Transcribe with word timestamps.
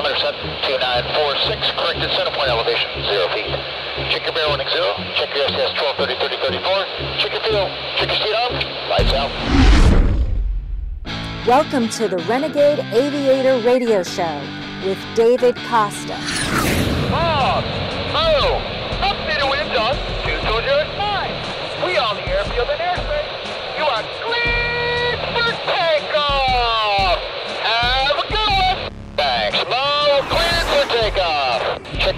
altimeter 0.00 0.20
set. 0.20 0.34
2946. 0.64 1.70
Corrected 1.76 2.10
center 2.16 2.30
point 2.32 2.48
elevation 2.48 2.88
0 3.04 3.28
feet. 3.34 3.52
Check 4.10 4.24
your 4.24 4.32
0. 4.68 4.96
Check 5.16 5.34
your 5.34 5.44
SS 5.44 5.76
1230 5.76 6.16
30 6.16 6.36
34. 6.40 6.86
Check 7.20 7.32
your 7.32 7.42
fuel. 7.44 7.68
Check 7.98 8.08
your. 8.24 8.48
Lights 8.88 9.12
out. 9.12 9.30
Welcome 11.46 11.88
to 11.90 12.08
the 12.08 12.18
Renegade 12.28 12.78
Aviator 12.94 13.58
Radio 13.66 14.02
Show 14.02 14.40
with 14.84 14.98
David 15.14 15.56
Costa. 15.68 16.39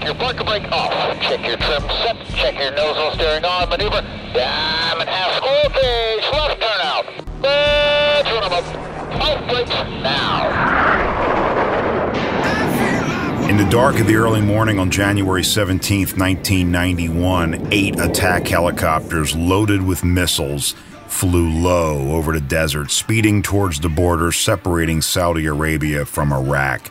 Your 0.05 0.15
parker 0.15 0.43
brake 0.43 0.69
off. 0.71 0.91
Check 1.21 1.45
your 1.45 1.57
trim 1.57 1.81
set. 2.03 2.17
Check 2.35 2.57
your 2.57 2.71
nozzle 2.71 3.11
steering 3.13 3.45
on. 3.45 3.69
Maneuver. 3.69 4.01
Diamond 4.33 5.09
half 5.09 5.35
squirrel 5.37 5.69
cage. 5.69 6.23
Left 6.33 6.61
turnout. 6.61 7.05
Let's 7.41 8.31
run 8.31 8.43
'em 8.43 8.53
up. 8.53 8.65
Off 9.21 9.49
brakes 9.49 9.69
now. 10.01 10.49
In 13.49 13.57
the 13.57 13.65
dark 13.65 13.99
of 13.99 14.07
the 14.07 14.15
early 14.15 14.41
morning 14.41 14.79
on 14.79 14.89
January 14.89 15.43
17, 15.43 16.17
1991, 16.17 17.67
eight 17.71 17.99
attack 17.99 18.47
helicopters 18.47 19.35
loaded 19.35 19.85
with 19.85 20.03
missiles 20.03 20.75
flew 21.13 21.49
low 21.49 22.11
over 22.15 22.33
the 22.33 22.41
desert, 22.41 22.89
speeding 22.89 23.43
towards 23.43 23.79
the 23.79 23.89
border 23.89 24.31
separating 24.31 25.01
Saudi 25.01 25.45
Arabia 25.45 26.05
from 26.05 26.33
Iraq. 26.33 26.89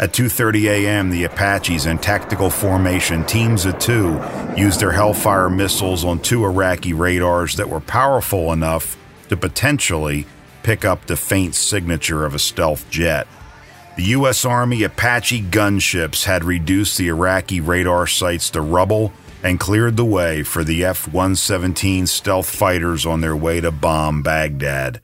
At 0.00 0.14
2:30 0.14 0.64
a.m., 0.70 1.10
the 1.10 1.24
Apaches 1.24 1.84
in 1.84 1.98
tactical 1.98 2.48
formation, 2.48 3.22
teams 3.26 3.66
of 3.66 3.78
2, 3.80 4.18
used 4.56 4.80
their 4.80 4.92
Hellfire 4.92 5.50
missiles 5.50 6.06
on 6.06 6.20
two 6.20 6.42
Iraqi 6.42 6.94
radars 6.94 7.56
that 7.56 7.68
were 7.68 7.80
powerful 7.80 8.50
enough 8.50 8.96
to 9.28 9.36
potentially 9.36 10.24
pick 10.62 10.86
up 10.86 11.04
the 11.04 11.16
faint 11.16 11.54
signature 11.54 12.24
of 12.24 12.34
a 12.34 12.38
stealth 12.38 12.88
jet. 12.88 13.28
The 13.98 14.04
U.S. 14.16 14.46
Army 14.46 14.84
Apache 14.84 15.42
gunships 15.42 16.24
had 16.24 16.44
reduced 16.44 16.96
the 16.96 17.08
Iraqi 17.08 17.60
radar 17.60 18.06
sites 18.06 18.48
to 18.52 18.62
rubble 18.62 19.12
and 19.42 19.60
cleared 19.60 19.98
the 19.98 20.04
way 20.06 20.42
for 20.42 20.64
the 20.64 20.82
F 20.82 21.08
117 21.08 22.06
stealth 22.06 22.48
fighters 22.48 23.04
on 23.04 23.20
their 23.20 23.36
way 23.36 23.60
to 23.60 23.70
bomb 23.70 24.22
Baghdad. 24.22 25.02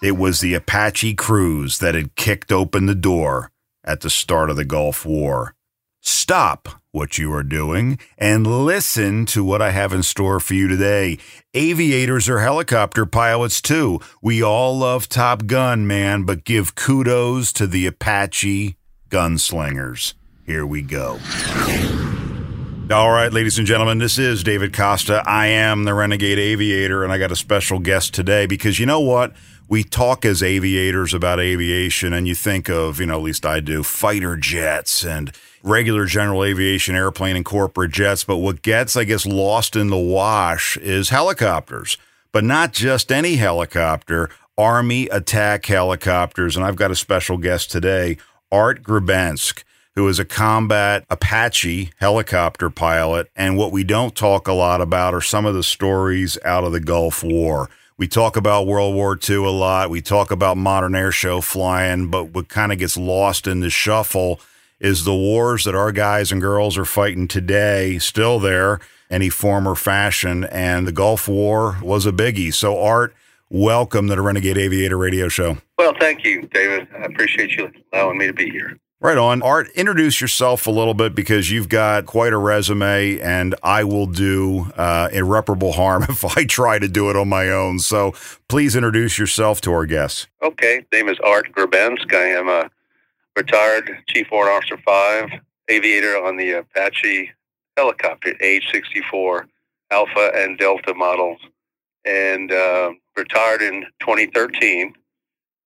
It 0.00 0.16
was 0.16 0.38
the 0.38 0.54
Apache 0.54 1.14
crews 1.14 1.80
that 1.80 1.96
had 1.96 2.14
kicked 2.14 2.52
open 2.52 2.86
the 2.86 2.94
door 2.94 3.50
at 3.86 4.00
the 4.00 4.10
start 4.10 4.50
of 4.50 4.56
the 4.56 4.64
Gulf 4.64 5.06
War. 5.06 5.54
Stop 6.00 6.68
what 6.92 7.18
you 7.18 7.32
are 7.32 7.42
doing 7.42 7.98
and 8.16 8.46
listen 8.46 9.26
to 9.26 9.44
what 9.44 9.60
I 9.60 9.70
have 9.70 9.92
in 9.92 10.02
store 10.02 10.40
for 10.40 10.54
you 10.54 10.68
today. 10.68 11.18
Aviators 11.54 12.28
are 12.28 12.40
helicopter 12.40 13.06
pilots 13.06 13.60
too. 13.60 14.00
We 14.22 14.42
all 14.42 14.78
love 14.78 15.08
Top 15.08 15.46
Gun, 15.46 15.86
man, 15.86 16.22
but 16.22 16.44
give 16.44 16.74
kudos 16.74 17.52
to 17.54 17.66
the 17.66 17.86
Apache 17.86 18.76
gunslingers. 19.08 20.14
Here 20.44 20.64
we 20.64 20.82
go. 20.82 21.18
All 22.88 23.10
right, 23.10 23.32
ladies 23.32 23.58
and 23.58 23.66
gentlemen, 23.66 23.98
this 23.98 24.16
is 24.16 24.44
David 24.44 24.72
Costa. 24.72 25.20
I 25.26 25.48
am 25.48 25.82
the 25.84 25.92
Renegade 25.92 26.38
Aviator, 26.38 27.02
and 27.02 27.12
I 27.12 27.18
got 27.18 27.32
a 27.32 27.36
special 27.36 27.80
guest 27.80 28.14
today 28.14 28.46
because 28.46 28.78
you 28.78 28.86
know 28.86 29.00
what? 29.00 29.32
We 29.68 29.82
talk 29.82 30.24
as 30.24 30.42
aviators 30.42 31.12
about 31.12 31.40
aviation, 31.40 32.12
and 32.12 32.28
you 32.28 32.34
think 32.34 32.68
of, 32.68 33.00
you 33.00 33.06
know, 33.06 33.16
at 33.16 33.22
least 33.22 33.44
I 33.44 33.60
do, 33.60 33.82
fighter 33.82 34.36
jets 34.36 35.04
and 35.04 35.32
regular 35.62 36.04
general 36.06 36.44
aviation 36.44 36.94
airplane 36.94 37.34
and 37.34 37.44
corporate 37.44 37.90
jets. 37.90 38.22
But 38.22 38.36
what 38.36 38.62
gets, 38.62 38.96
I 38.96 39.04
guess, 39.04 39.26
lost 39.26 39.74
in 39.74 39.88
the 39.88 39.96
wash 39.96 40.76
is 40.76 41.08
helicopters, 41.08 41.98
but 42.30 42.44
not 42.44 42.72
just 42.72 43.10
any 43.10 43.36
helicopter, 43.36 44.30
Army 44.56 45.08
attack 45.08 45.66
helicopters. 45.66 46.56
And 46.56 46.64
I've 46.64 46.76
got 46.76 46.92
a 46.92 46.96
special 46.96 47.36
guest 47.36 47.70
today, 47.70 48.18
Art 48.52 48.82
Gribensk 48.82 49.64
who 49.96 50.06
is 50.08 50.18
a 50.18 50.24
combat 50.24 51.04
Apache 51.10 51.90
helicopter 51.98 52.70
pilot. 52.70 53.30
And 53.34 53.56
what 53.56 53.72
we 53.72 53.82
don't 53.82 54.14
talk 54.14 54.46
a 54.46 54.52
lot 54.52 54.82
about 54.82 55.14
are 55.14 55.22
some 55.22 55.46
of 55.46 55.54
the 55.54 55.62
stories 55.62 56.38
out 56.44 56.64
of 56.64 56.72
the 56.72 56.80
Gulf 56.80 57.24
War. 57.24 57.70
We 57.98 58.08
talk 58.08 58.36
about 58.36 58.66
World 58.66 58.94
War 58.94 59.18
II 59.18 59.36
a 59.36 59.48
lot. 59.48 59.88
We 59.88 60.02
talk 60.02 60.30
about 60.30 60.58
modern 60.58 60.94
air 60.94 61.10
show 61.10 61.40
flying, 61.40 62.08
but 62.10 62.24
what 62.34 62.46
kind 62.46 62.70
of 62.70 62.78
gets 62.78 62.98
lost 62.98 63.46
in 63.46 63.60
the 63.60 63.70
shuffle 63.70 64.38
is 64.78 65.04
the 65.04 65.14
wars 65.14 65.64
that 65.64 65.74
our 65.74 65.92
guys 65.92 66.30
and 66.30 66.38
girls 66.38 66.76
are 66.76 66.84
fighting 66.84 67.26
today, 67.26 67.98
still 67.98 68.38
there, 68.38 68.80
any 69.08 69.30
form 69.30 69.66
or 69.66 69.74
fashion. 69.74 70.44
And 70.44 70.86
the 70.86 70.92
Gulf 70.92 71.26
War 71.26 71.78
was 71.80 72.04
a 72.04 72.12
biggie. 72.12 72.52
So, 72.52 72.78
Art, 72.78 73.14
welcome 73.48 74.08
to 74.08 74.14
the 74.14 74.20
Renegade 74.20 74.58
Aviator 74.58 74.98
Radio 74.98 75.28
Show. 75.28 75.56
Well, 75.78 75.94
thank 75.98 76.22
you, 76.22 76.42
David. 76.42 76.88
I 76.94 77.04
appreciate 77.04 77.52
you 77.52 77.72
allowing 77.94 78.18
me 78.18 78.26
to 78.26 78.34
be 78.34 78.50
here. 78.50 78.78
Right 78.98 79.18
on. 79.18 79.42
Art, 79.42 79.68
introduce 79.74 80.22
yourself 80.22 80.66
a 80.66 80.70
little 80.70 80.94
bit 80.94 81.14
because 81.14 81.50
you've 81.50 81.68
got 81.68 82.06
quite 82.06 82.32
a 82.32 82.38
resume, 82.38 83.20
and 83.20 83.54
I 83.62 83.84
will 83.84 84.06
do 84.06 84.72
uh, 84.74 85.10
irreparable 85.12 85.72
harm 85.72 86.02
if 86.08 86.24
I 86.24 86.46
try 86.46 86.78
to 86.78 86.88
do 86.88 87.10
it 87.10 87.16
on 87.16 87.28
my 87.28 87.50
own. 87.50 87.78
So 87.78 88.14
please 88.48 88.74
introduce 88.74 89.18
yourself 89.18 89.60
to 89.62 89.72
our 89.72 89.84
guests. 89.84 90.26
Okay. 90.42 90.86
Name 90.92 91.10
is 91.10 91.18
Art 91.22 91.52
Gribensk. 91.52 92.14
I 92.14 92.28
am 92.38 92.48
a 92.48 92.70
retired 93.36 93.98
Chief 94.08 94.28
Warrant 94.32 94.56
Officer 94.56 94.78
5 94.82 95.40
aviator 95.68 96.16
on 96.24 96.38
the 96.38 96.52
Apache 96.52 97.32
helicopter, 97.76 98.34
age 98.40 98.66
64 98.72 99.46
Alpha 99.90 100.32
and 100.34 100.58
Delta 100.58 100.94
models, 100.94 101.38
and 102.06 102.50
uh, 102.50 102.92
retired 103.14 103.60
in 103.60 103.84
2013 104.00 104.94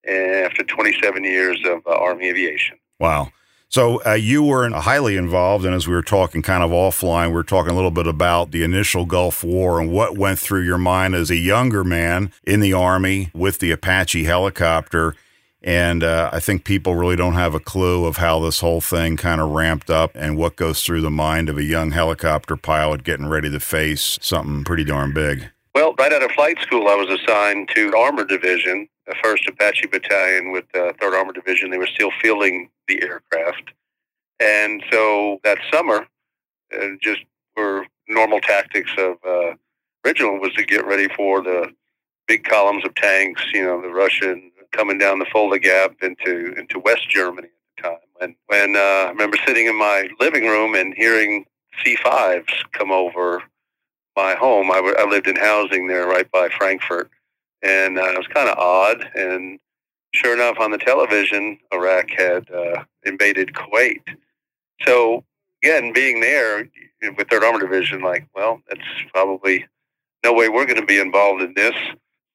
after 0.05 0.63
27 0.63 1.23
years 1.23 1.59
of 1.65 1.81
uh, 1.87 1.91
Army 1.91 2.27
aviation. 2.27 2.77
Wow. 3.01 3.31
So 3.67 4.03
uh, 4.05 4.13
you 4.13 4.43
were 4.43 4.69
highly 4.69 5.17
involved, 5.17 5.65
and 5.65 5.73
as 5.73 5.87
we 5.87 5.95
were 5.95 6.03
talking 6.03 6.41
kind 6.41 6.61
of 6.61 6.69
offline, 6.69 7.27
we 7.27 7.33
were 7.33 7.43
talking 7.43 7.71
a 7.71 7.75
little 7.75 7.89
bit 7.89 8.05
about 8.05 8.51
the 8.51 8.63
initial 8.63 9.05
Gulf 9.05 9.43
War 9.43 9.81
and 9.81 9.91
what 9.91 10.17
went 10.17 10.37
through 10.37 10.61
your 10.61 10.77
mind 10.77 11.15
as 11.15 11.31
a 11.31 11.37
younger 11.37 11.83
man 11.83 12.31
in 12.43 12.59
the 12.59 12.73
Army 12.73 13.31
with 13.33 13.57
the 13.59 13.71
Apache 13.71 14.25
helicopter. 14.25 15.15
And 15.63 16.03
uh, 16.03 16.29
I 16.31 16.39
think 16.39 16.63
people 16.63 16.95
really 16.95 17.15
don't 17.15 17.33
have 17.33 17.55
a 17.55 17.59
clue 17.59 18.05
of 18.05 18.17
how 18.17 18.39
this 18.39 18.59
whole 18.59 18.81
thing 18.81 19.17
kind 19.17 19.41
of 19.41 19.49
ramped 19.49 19.89
up 19.89 20.11
and 20.15 20.37
what 20.37 20.55
goes 20.55 20.83
through 20.83 21.01
the 21.01 21.09
mind 21.09 21.49
of 21.49 21.57
a 21.57 21.63
young 21.63 21.91
helicopter 21.91 22.55
pilot 22.57 23.03
getting 23.03 23.29
ready 23.29 23.49
to 23.49 23.59
face 23.59 24.19
something 24.21 24.63
pretty 24.63 24.83
darn 24.83 25.13
big. 25.13 25.49
Well, 25.73 25.95
right 25.97 26.11
out 26.11 26.23
of 26.23 26.31
flight 26.31 26.59
school, 26.59 26.87
I 26.87 26.95
was 26.95 27.09
assigned 27.09 27.69
to 27.69 27.95
Armor 27.95 28.25
Division, 28.25 28.89
the 29.11 29.27
1st 29.27 29.49
Apache 29.49 29.87
Battalion 29.87 30.51
with 30.51 30.65
the 30.73 30.93
3rd 31.01 31.17
Armor 31.19 31.33
Division. 31.33 31.69
They 31.69 31.77
were 31.77 31.87
still 31.87 32.11
fielding 32.21 32.69
the 32.87 33.01
aircraft. 33.03 33.71
And 34.39 34.83
so 34.91 35.39
that 35.43 35.59
summer, 35.71 36.07
uh, 36.73 36.87
just 37.01 37.21
were 37.55 37.85
normal 38.07 38.39
tactics 38.39 38.91
of 38.97 39.17
uh, 39.25 39.53
original 40.05 40.39
was 40.39 40.53
to 40.53 40.65
get 40.65 40.85
ready 40.85 41.07
for 41.09 41.41
the 41.41 41.73
big 42.27 42.43
columns 42.43 42.85
of 42.85 42.95
tanks, 42.95 43.43
you 43.53 43.63
know, 43.63 43.81
the 43.81 43.89
Russian 43.89 44.51
coming 44.71 44.97
down 44.97 45.19
the 45.19 45.25
Fulda 45.25 45.59
Gap 45.59 45.95
into 46.01 46.53
into 46.57 46.79
West 46.79 47.09
Germany 47.09 47.49
at 47.49 47.83
the 47.83 47.89
time. 47.89 47.97
And 48.21 48.35
when 48.47 48.75
uh, 48.77 48.79
I 48.79 49.09
remember 49.09 49.37
sitting 49.45 49.67
in 49.67 49.77
my 49.77 50.09
living 50.19 50.45
room 50.45 50.75
and 50.75 50.93
hearing 50.95 51.45
C5s 51.85 52.49
come 52.71 52.91
over 52.91 53.43
my 54.15 54.35
home. 54.35 54.71
I, 54.71 54.75
w- 54.75 54.95
I 54.97 55.05
lived 55.05 55.27
in 55.27 55.35
housing 55.35 55.87
there 55.87 56.07
right 56.07 56.29
by 56.31 56.49
Frankfurt. 56.49 57.09
And 57.63 57.97
uh, 57.97 58.11
it 58.11 58.17
was 58.17 58.27
kind 58.27 58.49
of 58.49 58.57
odd. 58.57 59.09
And 59.15 59.59
sure 60.13 60.33
enough, 60.33 60.59
on 60.59 60.71
the 60.71 60.77
television, 60.77 61.57
Iraq 61.73 62.09
had 62.09 62.49
uh, 62.51 62.83
invaded 63.03 63.53
Kuwait. 63.53 64.01
So, 64.81 65.23
again, 65.63 65.93
being 65.93 66.21
there 66.21 66.69
with 67.01 67.27
3rd 67.27 67.43
Armor 67.43 67.59
Division, 67.59 68.01
like, 68.01 68.27
well, 68.35 68.61
that's 68.67 68.81
probably 69.13 69.65
no 70.23 70.33
way 70.33 70.49
we're 70.49 70.65
going 70.65 70.79
to 70.79 70.85
be 70.85 70.99
involved 70.99 71.41
in 71.41 71.53
this. 71.55 71.75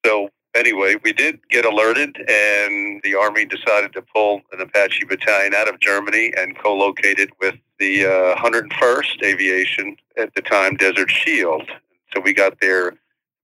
So, 0.05 0.29
anyway, 0.55 0.97
we 1.05 1.13
did 1.13 1.39
get 1.51 1.65
alerted, 1.65 2.17
and 2.29 3.01
the 3.03 3.15
Army 3.15 3.45
decided 3.45 3.93
to 3.93 4.03
pull 4.03 4.43
an 4.53 4.61
Apache 4.61 5.05
battalion 5.05 5.55
out 5.55 5.69
of 5.69 5.79
Germany 5.81 6.33
and 6.37 6.59
co 6.59 6.75
located 6.75 7.31
with 7.41 7.55
the 7.79 8.07
uh, 8.07 8.37
101st 8.37 9.23
Aviation 9.23 9.97
at 10.17 10.35
the 10.35 10.43
time, 10.43 10.77
Desert 10.77 11.11
Shield. 11.11 11.69
So 12.15 12.21
we 12.21 12.33
got 12.33 12.61
there 12.61 12.95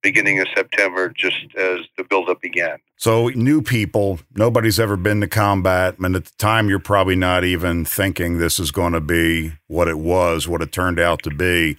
beginning 0.02 0.40
of 0.40 0.49
September 0.54 1.08
just 1.08 1.37
as 1.56 1.81
the 1.96 2.04
buildup 2.04 2.40
began. 2.40 2.78
So, 2.96 3.28
new 3.28 3.62
people, 3.62 4.20
nobody's 4.34 4.78
ever 4.78 4.96
been 4.96 5.20
to 5.20 5.28
combat. 5.28 5.99
And 5.99 6.14
at 6.16 6.25
the 6.26 6.32
time, 6.38 6.69
you're 6.69 6.78
probably 6.78 7.16
not 7.16 7.44
even 7.44 7.84
thinking 7.84 8.38
this 8.38 8.58
is 8.58 8.70
going 8.70 8.93
to 8.93 9.00
be 9.00 9.52
what 9.66 9.88
it 9.88 9.99
was, 9.99 10.46
what 10.46 10.62
it 10.62 10.72
turned 10.72 11.00
out 11.00 11.22
to 11.22 11.31
be. 11.31 11.76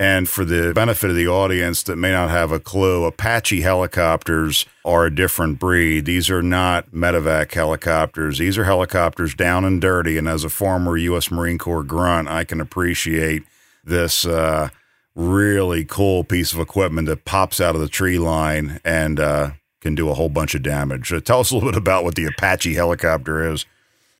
And 0.00 0.30
for 0.30 0.46
the 0.46 0.72
benefit 0.72 1.10
of 1.10 1.16
the 1.16 1.28
audience 1.28 1.82
that 1.82 1.96
may 1.96 2.10
not 2.10 2.30
have 2.30 2.52
a 2.52 2.58
clue, 2.58 3.04
Apache 3.04 3.60
helicopters 3.60 4.64
are 4.82 5.04
a 5.04 5.14
different 5.14 5.58
breed. 5.58 6.06
These 6.06 6.30
are 6.30 6.42
not 6.42 6.90
medevac 6.90 7.52
helicopters. 7.52 8.38
These 8.38 8.56
are 8.56 8.64
helicopters 8.64 9.34
down 9.34 9.66
and 9.66 9.78
dirty. 9.78 10.16
And 10.16 10.26
as 10.26 10.42
a 10.42 10.48
former 10.48 10.96
U.S. 10.96 11.30
Marine 11.30 11.58
Corps 11.58 11.82
grunt, 11.82 12.28
I 12.28 12.44
can 12.44 12.62
appreciate 12.62 13.42
this 13.84 14.24
uh, 14.24 14.70
really 15.14 15.84
cool 15.84 16.24
piece 16.24 16.52
of 16.52 16.60
equipment 16.60 17.08
that 17.08 17.24
pops 17.24 17.60
out 17.60 17.74
of 17.74 17.80
the 17.80 17.88
tree 17.88 18.18
line 18.18 18.80
and 18.84 19.18
uh, 19.18 19.50
can 19.80 19.94
do 19.94 20.08
a 20.08 20.14
whole 20.14 20.28
bunch 20.28 20.54
of 20.54 20.62
damage. 20.62 21.12
Uh, 21.12 21.20
tell 21.20 21.40
us 21.40 21.50
a 21.50 21.54
little 21.54 21.70
bit 21.70 21.78
about 21.78 22.04
what 22.04 22.14
the 22.14 22.26
Apache 22.26 22.74
helicopter 22.74 23.50
is. 23.50 23.66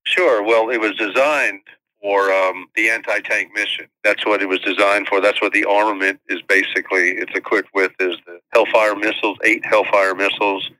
Sure. 0.05 0.43
Well, 0.43 0.71
it 0.71 0.81
was 0.81 0.97
designed 0.97 1.61
for 2.01 2.33
um, 2.33 2.67
the 2.77 2.89
anti-tank 2.89 3.51
mission. 3.55 3.87
That's 4.03 4.25
what 4.25 4.43
it 4.43 4.47
was 4.47 4.61
designed 4.61 5.07
for. 5.07 5.21
That's 5.21 5.41
what 5.41 5.53
the 5.53 5.65
armament 5.65 6.21
is 6.29 6.41
basically. 6.43 7.11
It's 7.11 7.35
equipped 7.35 7.75
with 7.75 7.93
is 8.01 8.17
the 8.27 8.41
Hellfire 8.55 8.97
missiles, 8.97 9.39
eight 9.45 9.65
Hellfire 9.65 10.15
missiles, 10.15 10.71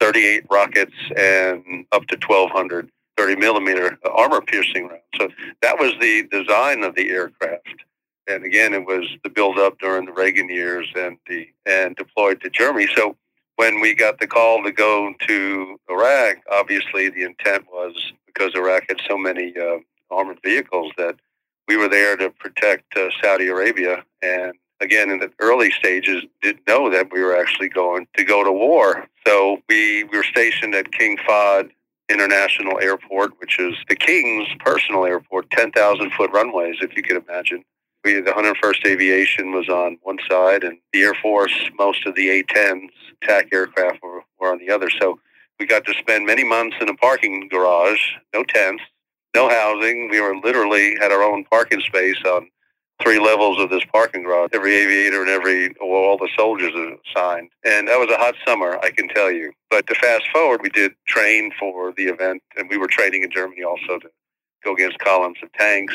38 0.00 0.44
rockets, 0.50 0.94
and 1.16 1.86
up 1.92 2.06
to 2.08 2.18
1,200 2.26 2.90
30 3.16 3.36
millimeter 3.36 3.98
armor 4.12 4.40
piercing 4.40 4.88
rounds. 4.88 5.02
So 5.16 5.28
that 5.62 5.78
was 5.78 5.92
the 6.00 6.26
design 6.30 6.82
of 6.82 6.94
the 6.94 7.10
aircraft. 7.10 7.84
And 8.26 8.44
again, 8.44 8.72
it 8.72 8.86
was 8.86 9.06
the 9.22 9.30
build 9.30 9.58
up 9.58 9.78
during 9.78 10.06
the 10.06 10.12
Reagan 10.12 10.48
years 10.48 10.88
and 10.96 11.18
the 11.28 11.48
and 11.66 11.94
deployed 11.96 12.40
to 12.40 12.50
Germany. 12.50 12.88
So 12.94 13.16
when 13.56 13.80
we 13.80 13.94
got 13.94 14.18
the 14.18 14.26
call 14.26 14.62
to 14.64 14.72
go 14.72 15.12
to 15.26 15.80
Iraq, 15.90 16.38
obviously 16.50 17.10
the 17.10 17.22
intent 17.22 17.66
was 17.70 18.12
because 18.26 18.54
Iraq 18.54 18.84
had 18.88 19.00
so 19.08 19.16
many 19.16 19.54
uh, 19.56 19.78
armored 20.10 20.40
vehicles 20.42 20.92
that 20.96 21.16
we 21.68 21.76
were 21.76 21.88
there 21.88 22.16
to 22.16 22.30
protect 22.30 22.96
uh, 22.96 23.08
Saudi 23.22 23.48
Arabia. 23.48 24.04
And 24.22 24.54
again, 24.80 25.10
in 25.10 25.18
the 25.18 25.30
early 25.38 25.70
stages, 25.70 26.24
didn't 26.42 26.66
know 26.66 26.90
that 26.90 27.12
we 27.12 27.22
were 27.22 27.36
actually 27.36 27.68
going 27.68 28.06
to 28.16 28.24
go 28.24 28.42
to 28.42 28.52
war. 28.52 29.06
So 29.26 29.58
we, 29.68 30.04
we 30.04 30.18
were 30.18 30.24
stationed 30.24 30.74
at 30.74 30.92
King 30.92 31.16
Fahd 31.28 31.70
International 32.08 32.78
Airport, 32.80 33.32
which 33.40 33.58
is 33.58 33.74
the 33.88 33.96
King's 33.96 34.48
personal 34.60 35.06
airport, 35.06 35.50
10,000 35.50 36.10
foot 36.12 36.30
runways, 36.32 36.76
if 36.80 36.94
you 36.96 37.02
could 37.02 37.22
imagine. 37.26 37.64
We, 38.04 38.20
the 38.20 38.32
101st 38.32 38.86
Aviation 38.86 39.52
was 39.52 39.68
on 39.68 39.98
one 40.02 40.18
side, 40.28 40.62
and 40.62 40.78
the 40.92 41.02
Air 41.02 41.14
Force, 41.14 41.54
most 41.78 42.04
of 42.06 42.14
the 42.14 42.28
A-10s, 42.28 42.90
attack 43.22 43.48
aircraft 43.52 44.02
were, 44.02 44.22
were 44.38 44.52
on 44.52 44.58
the 44.58 44.70
other. 44.70 44.90
So 44.90 45.18
we 45.58 45.66
got 45.66 45.84
to 45.86 45.94
spend 45.94 46.26
many 46.26 46.44
months 46.44 46.76
in 46.80 46.88
a 46.88 46.94
parking 46.94 47.48
garage, 47.48 48.00
no 48.34 48.44
tents, 48.44 48.82
no 49.34 49.48
housing. 49.48 50.10
We 50.10 50.20
were 50.20 50.36
literally 50.36 50.96
had 51.00 51.12
our 51.12 51.22
own 51.22 51.44
parking 51.44 51.80
space 51.80 52.18
on 52.26 52.50
three 53.02 53.18
levels 53.18 53.58
of 53.58 53.70
this 53.70 53.84
parking 53.92 54.22
garage. 54.22 54.50
Every 54.52 54.74
aviator 54.74 55.22
and 55.22 55.30
every 55.30 55.74
well, 55.80 56.02
all 56.02 56.18
the 56.18 56.28
soldiers 56.36 56.72
are 56.74 56.96
assigned, 57.08 57.50
and 57.64 57.88
that 57.88 57.98
was 57.98 58.10
a 58.10 58.18
hot 58.18 58.34
summer, 58.46 58.78
I 58.82 58.90
can 58.90 59.08
tell 59.08 59.30
you. 59.30 59.52
But 59.70 59.86
to 59.86 59.94
fast 59.94 60.24
forward, 60.32 60.60
we 60.62 60.68
did 60.70 60.92
train 61.06 61.52
for 61.58 61.92
the 61.96 62.04
event, 62.04 62.42
and 62.56 62.68
we 62.68 62.78
were 62.78 62.86
training 62.86 63.22
in 63.22 63.30
Germany 63.30 63.62
also 63.62 63.98
to 63.98 64.08
go 64.64 64.74
against 64.74 64.98
columns 64.98 65.38
of 65.42 65.52
tanks. 65.52 65.94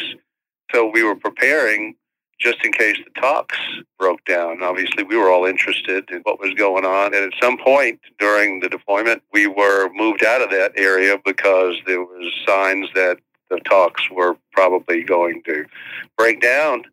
So 0.74 0.90
we 0.90 1.04
were 1.04 1.16
preparing 1.16 1.96
just 2.40 2.64
in 2.64 2.72
case 2.72 2.98
the 3.04 3.20
talks 3.20 3.58
broke 3.98 4.24
down. 4.26 4.64
Obviously, 4.64 5.04
we 5.04 5.18
were 5.18 5.30
all 5.30 5.46
interested 5.46 6.10
in 6.10 6.22
what 6.24 6.40
was 6.40 6.54
going 6.54 6.86
on. 6.86 7.14
And 7.14 7.34
at 7.34 7.40
some 7.42 7.58
point 7.58 8.00
during 8.18 8.62
the 8.62 8.70
deployment, 8.70 9.22
we 9.34 9.46
were 9.48 9.90
moved 9.94 10.24
out 10.24 10.42
of 10.42 10.50
that 10.52 10.72
area 10.78 11.18
because 11.26 11.76
there 11.86 12.02
was 12.02 12.32
signs 12.48 12.88
that 12.96 13.18
the 13.50 13.60
talks 13.62 14.10
were 14.10 14.38
probably 14.54 15.04
going 15.04 15.42
to 15.44 15.66
break 16.18 16.42
down. 16.42 16.84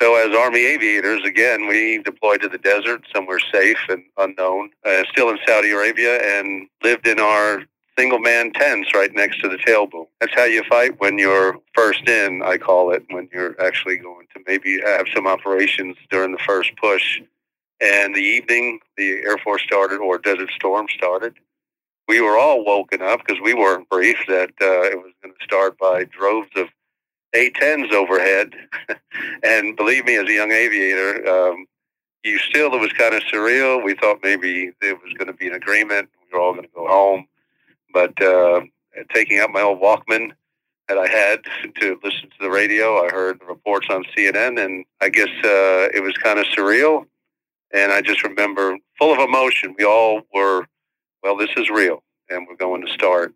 So, 0.00 0.16
as 0.16 0.36
Army 0.36 0.64
aviators, 0.64 1.22
again, 1.24 1.68
we 1.68 1.98
deployed 1.98 2.42
to 2.42 2.48
the 2.48 2.58
desert, 2.58 3.06
somewhere 3.14 3.38
safe 3.52 3.78
and 3.88 4.02
unknown, 4.18 4.70
uh, 4.84 5.04
still 5.10 5.30
in 5.30 5.38
Saudi 5.46 5.70
Arabia, 5.70 6.18
and 6.20 6.68
lived 6.82 7.06
in 7.06 7.20
our 7.20 7.62
single 7.98 8.18
man 8.18 8.52
tents 8.52 8.94
right 8.94 9.14
next 9.14 9.40
to 9.40 9.48
the 9.48 9.58
tail 9.58 9.86
boom. 9.86 10.06
That's 10.20 10.34
how 10.34 10.44
you 10.44 10.62
fight 10.64 10.98
when 11.00 11.18
you're 11.18 11.58
first 11.74 12.08
in, 12.08 12.42
I 12.42 12.58
call 12.58 12.90
it, 12.92 13.04
when 13.10 13.28
you're 13.32 13.60
actually 13.60 13.96
going 13.98 14.26
to 14.34 14.42
maybe 14.46 14.80
have 14.84 15.06
some 15.14 15.26
operations 15.26 15.96
during 16.10 16.32
the 16.32 16.38
first 16.38 16.70
push. 16.76 17.20
And 17.80 18.14
the 18.14 18.20
evening, 18.20 18.80
the 18.96 19.22
Air 19.24 19.38
Force 19.38 19.62
started, 19.62 19.98
or 19.98 20.18
Desert 20.18 20.50
Storm 20.56 20.86
started 20.94 21.34
we 22.08 22.20
were 22.20 22.36
all 22.36 22.64
woken 22.64 23.02
up 23.02 23.20
because 23.24 23.40
we 23.42 23.54
weren't 23.54 23.88
briefed 23.88 24.26
that 24.28 24.50
uh, 24.60 24.82
it 24.82 24.96
was 24.96 25.12
going 25.22 25.34
to 25.34 25.44
start 25.44 25.78
by 25.78 26.04
droves 26.04 26.50
of 26.56 26.68
A-10s 27.34 27.92
overhead. 27.92 28.54
and 29.42 29.76
believe 29.76 30.04
me, 30.04 30.16
as 30.16 30.28
a 30.28 30.32
young 30.32 30.52
aviator, 30.52 31.26
um, 31.28 31.66
you 32.22 32.38
still, 32.38 32.74
it 32.74 32.80
was 32.80 32.92
kind 32.92 33.14
of 33.14 33.22
surreal. 33.22 33.82
We 33.82 33.94
thought 33.94 34.18
maybe 34.22 34.72
there 34.80 34.96
was 34.96 35.12
going 35.14 35.28
to 35.28 35.32
be 35.32 35.46
an 35.46 35.54
agreement. 35.54 36.10
We 36.20 36.36
were 36.36 36.44
all 36.44 36.52
going 36.52 36.64
to 36.64 36.74
go 36.74 36.86
home. 36.86 37.26
But 37.94 38.20
uh, 38.20 38.60
taking 39.14 39.38
out 39.38 39.50
my 39.50 39.62
old 39.62 39.80
Walkman 39.80 40.32
that 40.88 40.98
I 40.98 41.08
had 41.08 41.40
to 41.80 41.98
listen 42.04 42.28
to 42.28 42.36
the 42.40 42.50
radio, 42.50 43.02
I 43.02 43.08
heard 43.10 43.40
the 43.40 43.46
reports 43.46 43.86
on 43.88 44.04
CNN, 44.14 44.62
and 44.62 44.84
I 45.00 45.08
guess 45.08 45.30
uh, 45.42 45.88
it 45.94 46.02
was 46.02 46.12
kind 46.18 46.38
of 46.38 46.44
surreal. 46.46 47.06
And 47.72 47.90
I 47.90 48.02
just 48.02 48.22
remember 48.22 48.76
full 48.98 49.14
of 49.14 49.18
emotion. 49.18 49.74
We 49.78 49.84
all 49.84 50.20
were 50.34 50.66
well, 51.24 51.36
this 51.36 51.50
is 51.56 51.70
real, 51.70 52.02
and 52.28 52.46
we're 52.46 52.56
going 52.56 52.84
to 52.86 52.92
start. 52.92 53.34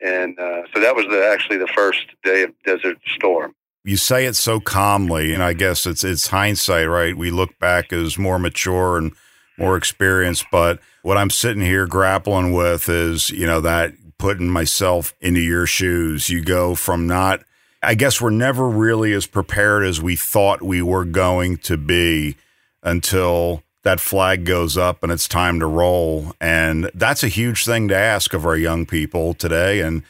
And 0.00 0.38
uh, 0.38 0.62
so 0.72 0.80
that 0.80 0.94
was 0.94 1.06
the, 1.10 1.28
actually 1.32 1.58
the 1.58 1.66
first 1.66 2.06
day 2.22 2.44
of 2.44 2.52
Desert 2.64 2.98
Storm. 3.16 3.54
You 3.82 3.96
say 3.96 4.24
it 4.24 4.36
so 4.36 4.60
calmly, 4.60 5.34
and 5.34 5.42
I 5.42 5.52
guess 5.52 5.84
it's 5.84 6.04
it's 6.04 6.28
hindsight, 6.28 6.88
right? 6.88 7.14
We 7.16 7.30
look 7.30 7.58
back 7.58 7.92
as 7.92 8.16
more 8.16 8.38
mature 8.38 8.96
and 8.96 9.12
more 9.56 9.76
experience. 9.76 10.44
but 10.50 10.80
what 11.02 11.18
I'm 11.18 11.30
sitting 11.30 11.62
here 11.62 11.86
grappling 11.86 12.52
with 12.52 12.88
is, 12.88 13.30
you 13.30 13.46
know, 13.46 13.60
that 13.60 13.92
putting 14.18 14.48
myself 14.48 15.14
into 15.20 15.40
your 15.40 15.66
shoes. 15.66 16.30
You 16.30 16.42
go 16.42 16.74
from 16.74 17.06
not, 17.06 17.42
I 17.82 17.94
guess 17.94 18.20
we're 18.20 18.30
never 18.30 18.68
really 18.68 19.12
as 19.12 19.26
prepared 19.26 19.84
as 19.84 20.00
we 20.00 20.16
thought 20.16 20.62
we 20.62 20.80
were 20.80 21.04
going 21.04 21.58
to 21.58 21.76
be 21.76 22.36
until 22.82 23.62
that 23.82 24.00
flag 24.00 24.46
goes 24.46 24.78
up 24.78 25.02
and 25.02 25.12
it's 25.12 25.28
time 25.28 25.60
to 25.60 25.66
roll. 25.66 26.32
And 26.40 26.90
that's 26.94 27.22
a 27.22 27.28
huge 27.28 27.64
thing 27.64 27.88
to 27.88 27.96
ask 27.96 28.32
of 28.32 28.46
our 28.46 28.56
young 28.56 28.86
people 28.86 29.34
today. 29.34 29.80
And 29.80 30.02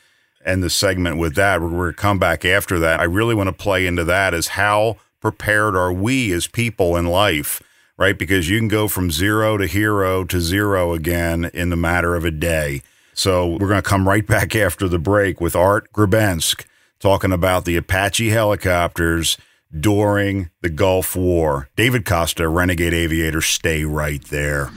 and 0.45 0.63
the 0.63 0.71
segment 0.71 1.17
with 1.17 1.35
that, 1.37 1.61
we're 1.61 1.71
going 1.71 1.91
to 1.91 1.97
come 1.97 2.19
back 2.19 2.45
after 2.45 2.79
that. 2.79 3.01
I 3.01 3.05
really 3.05 3.35
want 3.35 3.49
to 3.49 3.53
play 3.53 3.87
into 3.87 4.05
that 4.05 4.35
is 4.35 4.49
how 4.49 4.99
prepared 5.21 5.75
are 5.75 5.93
we 5.93 6.33
as 6.33 6.47
people 6.47 6.97
in 6.97 7.07
life, 7.07 7.63
right? 7.97 8.19
Because 8.19 8.49
you 8.49 8.59
can 8.59 8.69
go 8.69 8.89
from 8.89 9.11
zero 9.11 9.57
to 9.57 9.67
hero 9.67 10.25
to 10.25 10.41
zero 10.41 10.93
again 10.93 11.51
in 11.55 11.71
the 11.71 11.77
matter 11.77 12.15
of 12.15 12.25
a 12.25 12.31
day. 12.31 12.83
So 13.15 13.47
we're 13.47 13.69
going 13.69 13.83
to 13.83 13.89
come 13.89 14.09
right 14.09 14.27
back 14.27 14.55
after 14.57 14.89
the 14.89 14.99
break 14.99 15.41
with 15.41 15.55
Art 15.55 15.93
Gribensk 15.93 16.65
talking 16.99 17.33
about 17.33 17.65
the 17.65 17.77
Apache 17.77 18.31
helicopters 18.31 19.37
during 19.79 20.51
the 20.63 20.71
Gulf 20.71 21.17
War. 21.17 21.69
David 21.77 22.05
Costa, 22.05 22.49
Renegade 22.49 22.95
Aviator, 22.95 23.41
stay 23.41 23.85
right 23.85 24.23
there. 24.27 24.71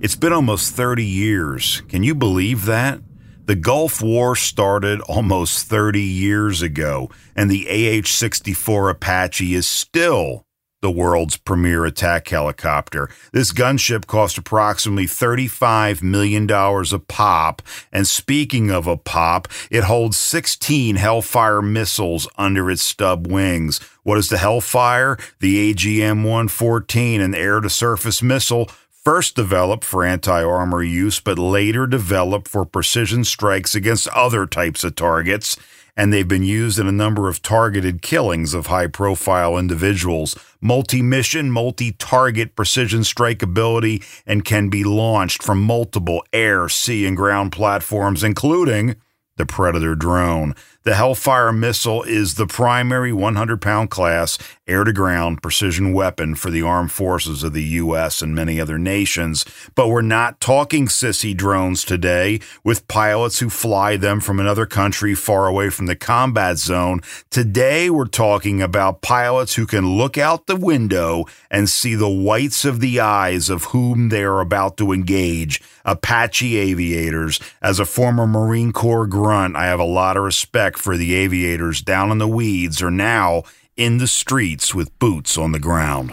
It's 0.00 0.14
been 0.14 0.32
almost 0.32 0.74
30 0.74 1.04
years. 1.04 1.80
Can 1.88 2.02
you 2.02 2.14
believe 2.14 2.66
that? 2.66 3.00
The 3.46 3.54
Gulf 3.54 4.02
War 4.02 4.34
started 4.34 5.00
almost 5.02 5.68
30 5.68 6.02
years 6.02 6.62
ago, 6.62 7.10
and 7.36 7.48
the 7.48 7.68
AH 7.68 8.08
64 8.08 8.90
Apache 8.90 9.54
is 9.54 9.68
still 9.68 10.46
the 10.82 10.90
world's 10.90 11.36
premier 11.36 11.84
attack 11.84 12.28
helicopter. 12.28 13.08
This 13.32 13.52
gunship 13.52 14.08
cost 14.08 14.36
approximately 14.36 15.06
$35 15.06 16.02
million 16.02 16.50
a 16.50 16.98
pop. 16.98 17.62
And 17.92 18.08
speaking 18.08 18.72
of 18.72 18.88
a 18.88 18.96
pop, 18.96 19.46
it 19.70 19.84
holds 19.84 20.16
16 20.16 20.96
Hellfire 20.96 21.62
missiles 21.62 22.28
under 22.36 22.68
its 22.68 22.82
stub 22.82 23.28
wings. 23.28 23.78
What 24.02 24.18
is 24.18 24.28
the 24.28 24.38
Hellfire? 24.38 25.18
The 25.38 25.72
AGM 25.72 26.24
114, 26.24 27.20
an 27.20 27.34
air 27.34 27.60
to 27.60 27.70
surface 27.70 28.22
missile 28.22 28.68
first 29.06 29.36
developed 29.36 29.84
for 29.84 30.04
anti 30.04 30.42
armor 30.42 30.82
use, 30.82 31.20
but 31.20 31.38
later 31.38 31.86
developed 31.86 32.48
for 32.48 32.64
precision 32.64 33.22
strikes 33.22 33.72
against 33.72 34.08
other 34.08 34.46
types 34.46 34.82
of 34.82 34.96
targets 34.96 35.56
and 35.96 36.12
they've 36.12 36.26
been 36.26 36.42
used 36.42 36.76
in 36.76 36.88
a 36.88 36.92
number 36.92 37.28
of 37.28 37.40
targeted 37.40 38.02
killings 38.02 38.52
of 38.52 38.66
high 38.66 38.88
profile 38.88 39.56
individuals. 39.56 40.36
Multi 40.60 41.02
mission, 41.02 41.52
multi 41.52 41.92
target 41.92 42.56
precision 42.56 43.04
strike 43.04 43.44
ability, 43.44 44.02
and 44.26 44.44
can 44.44 44.68
be 44.70 44.82
launched 44.82 45.40
from 45.40 45.62
multiple 45.62 46.24
air, 46.32 46.68
sea, 46.68 47.06
and 47.06 47.16
ground 47.16 47.52
platforms, 47.52 48.24
including 48.24 48.96
the 49.36 49.46
Predator 49.46 49.94
drone. 49.94 50.54
The 50.86 50.94
Hellfire 50.94 51.50
missile 51.50 52.04
is 52.04 52.34
the 52.36 52.46
primary 52.46 53.12
100 53.12 53.60
pound 53.60 53.90
class 53.90 54.38
air 54.68 54.84
to 54.84 54.92
ground 54.92 55.42
precision 55.42 55.92
weapon 55.92 56.36
for 56.36 56.48
the 56.48 56.62
armed 56.62 56.92
forces 56.92 57.42
of 57.42 57.54
the 57.54 57.64
U.S. 57.64 58.22
and 58.22 58.36
many 58.36 58.60
other 58.60 58.78
nations. 58.78 59.44
But 59.74 59.88
we're 59.88 60.02
not 60.02 60.40
talking 60.40 60.86
sissy 60.86 61.36
drones 61.36 61.84
today 61.84 62.38
with 62.62 62.86
pilots 62.86 63.40
who 63.40 63.50
fly 63.50 63.96
them 63.96 64.20
from 64.20 64.38
another 64.38 64.64
country 64.64 65.16
far 65.16 65.48
away 65.48 65.70
from 65.70 65.86
the 65.86 65.96
combat 65.96 66.58
zone. 66.58 67.00
Today, 67.30 67.90
we're 67.90 68.06
talking 68.06 68.62
about 68.62 69.02
pilots 69.02 69.54
who 69.54 69.66
can 69.66 69.96
look 69.96 70.16
out 70.16 70.46
the 70.46 70.54
window 70.54 71.24
and 71.50 71.68
see 71.68 71.96
the 71.96 72.08
whites 72.08 72.64
of 72.64 72.78
the 72.78 73.00
eyes 73.00 73.50
of 73.50 73.64
whom 73.64 74.08
they 74.08 74.22
are 74.22 74.40
about 74.40 74.76
to 74.76 74.92
engage. 74.92 75.60
Apache 75.84 76.56
aviators. 76.56 77.38
As 77.62 77.78
a 77.78 77.84
former 77.84 78.26
Marine 78.26 78.72
Corps 78.72 79.06
grunt, 79.06 79.54
I 79.54 79.66
have 79.66 79.78
a 79.78 79.84
lot 79.84 80.16
of 80.16 80.24
respect 80.24 80.75
for 80.78 80.96
the 80.96 81.14
aviators 81.14 81.82
down 81.82 82.10
in 82.10 82.18
the 82.18 82.28
weeds 82.28 82.82
are 82.82 82.90
now 82.90 83.42
in 83.76 83.98
the 83.98 84.06
streets 84.06 84.74
with 84.74 84.98
boots 84.98 85.36
on 85.36 85.52
the 85.52 85.58
ground. 85.58 86.12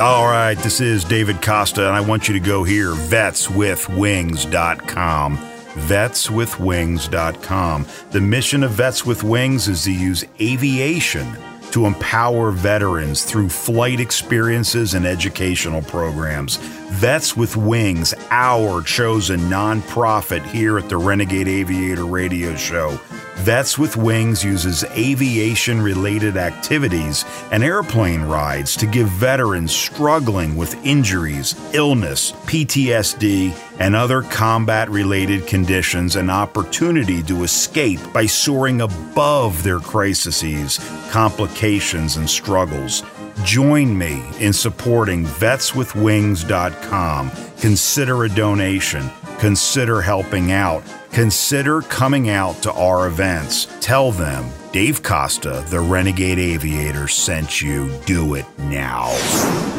All 0.00 0.24
right, 0.24 0.56
this 0.56 0.80
is 0.80 1.04
David 1.04 1.42
Costa, 1.42 1.86
and 1.86 1.94
I 1.94 2.00
want 2.00 2.26
you 2.26 2.32
to 2.32 2.40
go 2.40 2.64
here, 2.64 2.94
vetswithwings.com. 2.94 5.36
Vetswithwings.com. 5.36 7.86
The 8.10 8.20
mission 8.22 8.64
of 8.64 8.70
Vets 8.70 9.04
with 9.04 9.22
Wings 9.22 9.68
is 9.68 9.84
to 9.84 9.92
use 9.92 10.24
aviation 10.40 11.36
to 11.72 11.84
empower 11.84 12.50
veterans 12.50 13.24
through 13.24 13.50
flight 13.50 14.00
experiences 14.00 14.94
and 14.94 15.04
educational 15.04 15.82
programs. 15.82 16.56
Vets 16.56 17.36
with 17.36 17.58
Wings, 17.58 18.14
our 18.30 18.80
chosen 18.80 19.40
nonprofit 19.40 20.46
here 20.46 20.78
at 20.78 20.88
the 20.88 20.96
Renegade 20.96 21.46
Aviator 21.46 22.06
Radio 22.06 22.56
Show 22.56 22.98
Vets 23.40 23.76
with 23.78 23.96
Wings 23.96 24.44
uses 24.44 24.84
aviation 24.84 25.80
related 25.80 26.36
activities 26.36 27.24
and 27.50 27.64
airplane 27.64 28.20
rides 28.20 28.76
to 28.76 28.84
give 28.84 29.08
veterans 29.08 29.74
struggling 29.74 30.56
with 30.56 30.76
injuries, 30.84 31.54
illness, 31.72 32.32
PTSD, 32.32 33.58
and 33.78 33.96
other 33.96 34.20
combat 34.20 34.90
related 34.90 35.46
conditions 35.46 36.16
an 36.16 36.28
opportunity 36.28 37.22
to 37.22 37.42
escape 37.42 38.00
by 38.12 38.26
soaring 38.26 38.82
above 38.82 39.62
their 39.62 39.80
crises, 39.80 40.78
complications, 41.10 42.18
and 42.18 42.28
struggles. 42.28 43.02
Join 43.42 43.96
me 43.96 44.22
in 44.38 44.52
supporting 44.52 45.24
vetswithwings.com. 45.24 47.30
Consider 47.58 48.24
a 48.24 48.28
donation. 48.28 49.10
Consider 49.38 50.02
helping 50.02 50.52
out 50.52 50.82
consider 51.12 51.82
coming 51.82 52.30
out 52.30 52.62
to 52.62 52.72
our 52.72 53.06
events. 53.06 53.66
Tell 53.80 54.12
them 54.12 54.50
Dave 54.72 55.02
Costa, 55.02 55.64
the 55.68 55.80
Renegade 55.80 56.38
Aviator, 56.38 57.08
sent 57.08 57.60
you. 57.60 57.90
Do 58.06 58.34
it 58.34 58.46
now. 58.58 59.10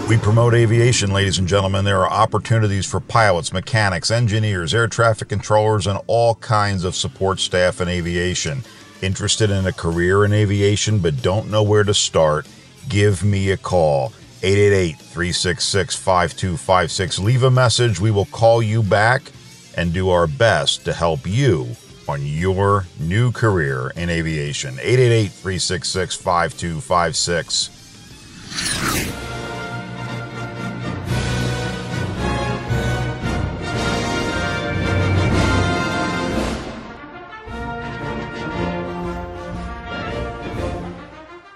We 0.09 0.17
promote 0.17 0.53
aviation, 0.53 1.11
ladies 1.11 1.39
and 1.39 1.47
gentlemen. 1.47 1.85
There 1.85 1.99
are 1.99 2.11
opportunities 2.11 2.85
for 2.85 2.99
pilots, 2.99 3.53
mechanics, 3.53 4.11
engineers, 4.11 4.73
air 4.73 4.87
traffic 4.87 5.29
controllers, 5.29 5.87
and 5.87 5.99
all 6.07 6.35
kinds 6.35 6.83
of 6.83 6.95
support 6.95 7.39
staff 7.39 7.79
in 7.79 7.87
aviation. 7.87 8.63
Interested 9.01 9.49
in 9.49 9.65
a 9.65 9.71
career 9.73 10.25
in 10.25 10.33
aviation 10.33 10.99
but 10.99 11.21
don't 11.21 11.49
know 11.49 11.63
where 11.63 11.83
to 11.83 11.93
start? 11.93 12.47
Give 12.89 13.23
me 13.23 13.51
a 13.51 13.57
call. 13.57 14.11
888 14.43 14.97
366 14.97 15.95
5256. 15.95 17.19
Leave 17.19 17.43
a 17.43 17.51
message. 17.51 17.99
We 17.99 18.11
will 18.11 18.25
call 18.25 18.61
you 18.61 18.83
back 18.83 19.21
and 19.75 19.93
do 19.93 20.09
our 20.09 20.27
best 20.27 20.85
to 20.85 20.93
help 20.93 21.25
you 21.25 21.75
on 22.07 22.25
your 22.25 22.85
new 22.99 23.31
career 23.31 23.91
in 23.95 24.09
aviation. 24.09 24.73
888 24.79 25.31
366 25.31 26.15
5256. 26.15 27.81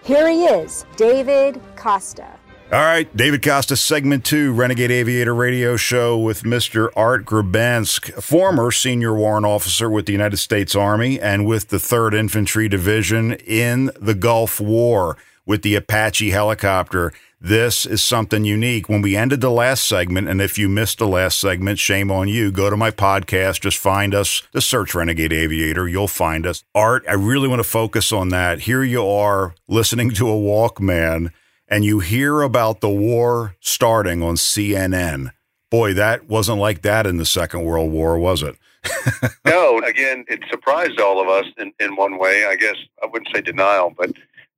Here 0.06 0.30
he 0.30 0.46
is, 0.46 0.86
David 0.98 1.60
Costa. 1.76 2.35
All 2.72 2.82
right, 2.82 3.16
David 3.16 3.44
Costa, 3.44 3.78
segment 3.78 4.26
two, 4.26 4.52
Renegade 4.52 4.90
Aviator 4.90 5.36
Radio 5.36 5.78
Show 5.78 6.18
with 6.18 6.42
Mr. 6.42 6.90
Art 6.96 7.24
Gribensk, 7.24 8.12
former 8.24 8.72
senior 8.72 9.14
warrant 9.14 9.46
officer 9.46 9.88
with 9.88 10.08
the 10.08 10.12
United 10.12 10.38
States 10.38 10.76
Army 10.76 11.20
and 11.20 11.46
with 11.46 11.68
the 11.68 11.78
3rd 11.78 12.16
Infantry 12.16 12.68
Division 12.68 13.34
in 13.34 13.92
the 14.02 14.16
Gulf 14.16 14.60
War 14.60 15.16
with 15.46 15.62
the 15.62 15.76
Apache 15.76 16.32
helicopter. 16.32 17.14
This 17.40 17.86
is 17.86 18.04
something 18.04 18.44
unique. 18.46 18.90
When 18.90 19.04
we 19.04 19.16
ended 19.16 19.42
the 19.42 19.52
last 19.52 19.88
segment, 19.88 20.28
and 20.28 20.42
if 20.42 20.58
you 20.58 20.68
missed 20.68 20.98
the 20.98 21.08
last 21.08 21.40
segment, 21.40 21.78
shame 21.78 22.10
on 22.10 22.28
you. 22.28 22.52
Go 22.52 22.72
to 22.72 22.76
my 22.76 22.90
podcast, 22.90 23.62
just 23.62 23.78
find 23.78 24.16
us, 24.16 24.42
the 24.54 24.62
Search 24.62 24.96
Renegade 24.96 25.32
Aviator. 25.32 25.88
You'll 25.88 26.08
find 26.08 26.48
us. 26.48 26.64
Art, 26.74 27.06
I 27.08 27.14
really 27.14 27.48
want 27.48 27.60
to 27.60 27.70
focus 27.70 28.12
on 28.12 28.30
that. 28.30 28.62
Here 28.62 28.84
you 28.84 29.08
are 29.08 29.54
listening 29.68 30.10
to 30.16 30.28
a 30.28 30.34
Walkman 30.34 31.32
and 31.68 31.84
you 31.84 32.00
hear 32.00 32.42
about 32.42 32.82
the 32.82 32.90
war 32.90 33.56
starting 33.60 34.22
on 34.22 34.36
CNN. 34.36 35.32
Boy, 35.72 35.94
that 35.94 36.28
wasn't 36.28 36.60
like 36.60 36.82
that 36.84 37.08
in 37.08 37.18
the 37.18 37.26
Second 37.26 37.64
World 37.64 37.92
War, 37.92 38.18
was 38.18 38.44
it? 38.44 38.56
no, 39.46 39.80
again, 39.80 40.26
it 40.28 40.42
surprised 40.50 41.00
all 41.00 41.22
of 41.22 41.28
us 41.28 41.52
in, 41.58 41.74
in 41.80 41.96
one 41.96 42.20
way. 42.20 42.46
I 42.46 42.56
guess 42.56 42.76
I 43.02 43.08
wouldn't 43.08 43.34
say 43.34 43.42
denial, 43.42 43.94
but 43.98 44.12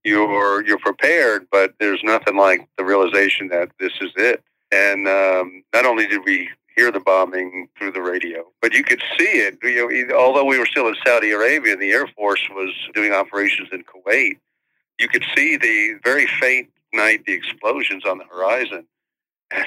you're 0.04 0.66
you're 0.66 0.80
prepared, 0.80 1.48
but 1.52 1.74
there's 1.80 2.02
nothing 2.04 2.36
like 2.36 2.68
the 2.78 2.86
realization 2.86 3.48
that 3.50 3.72
this 3.80 3.94
is 4.02 4.12
it. 4.16 4.44
And 4.72 5.08
um, 5.08 5.64
not 5.74 5.86
only 5.86 6.08
did 6.08 6.22
we 6.26 6.50
hear 6.76 6.92
the 6.92 7.00
bombing 7.00 7.68
through 7.78 7.92
the 7.92 8.02
radio, 8.02 8.46
but 8.62 8.74
you 8.74 8.84
could 8.84 9.02
see 9.18 9.24
it. 9.24 9.58
You 9.64 10.08
know, 10.08 10.18
although 10.18 10.46
we 10.46 10.60
were 10.60 10.66
still 10.66 10.88
in 10.88 10.96
Saudi 11.06 11.32
Arabia 11.32 11.76
the 11.76 11.92
Air 11.92 12.08
Force 12.16 12.42
was 12.52 12.74
doing 12.94 13.14
operations 13.14 13.70
in 13.72 13.84
Kuwait, 13.84 14.38
you 15.00 15.08
could 15.08 15.24
see 15.36 15.58
the 15.58 16.00
very 16.04 16.28
faint 16.40 16.70
night 16.94 17.24
the 17.26 17.34
explosions 17.34 18.06
on 18.06 18.18
the 18.18 18.26
horizon. 18.26 18.88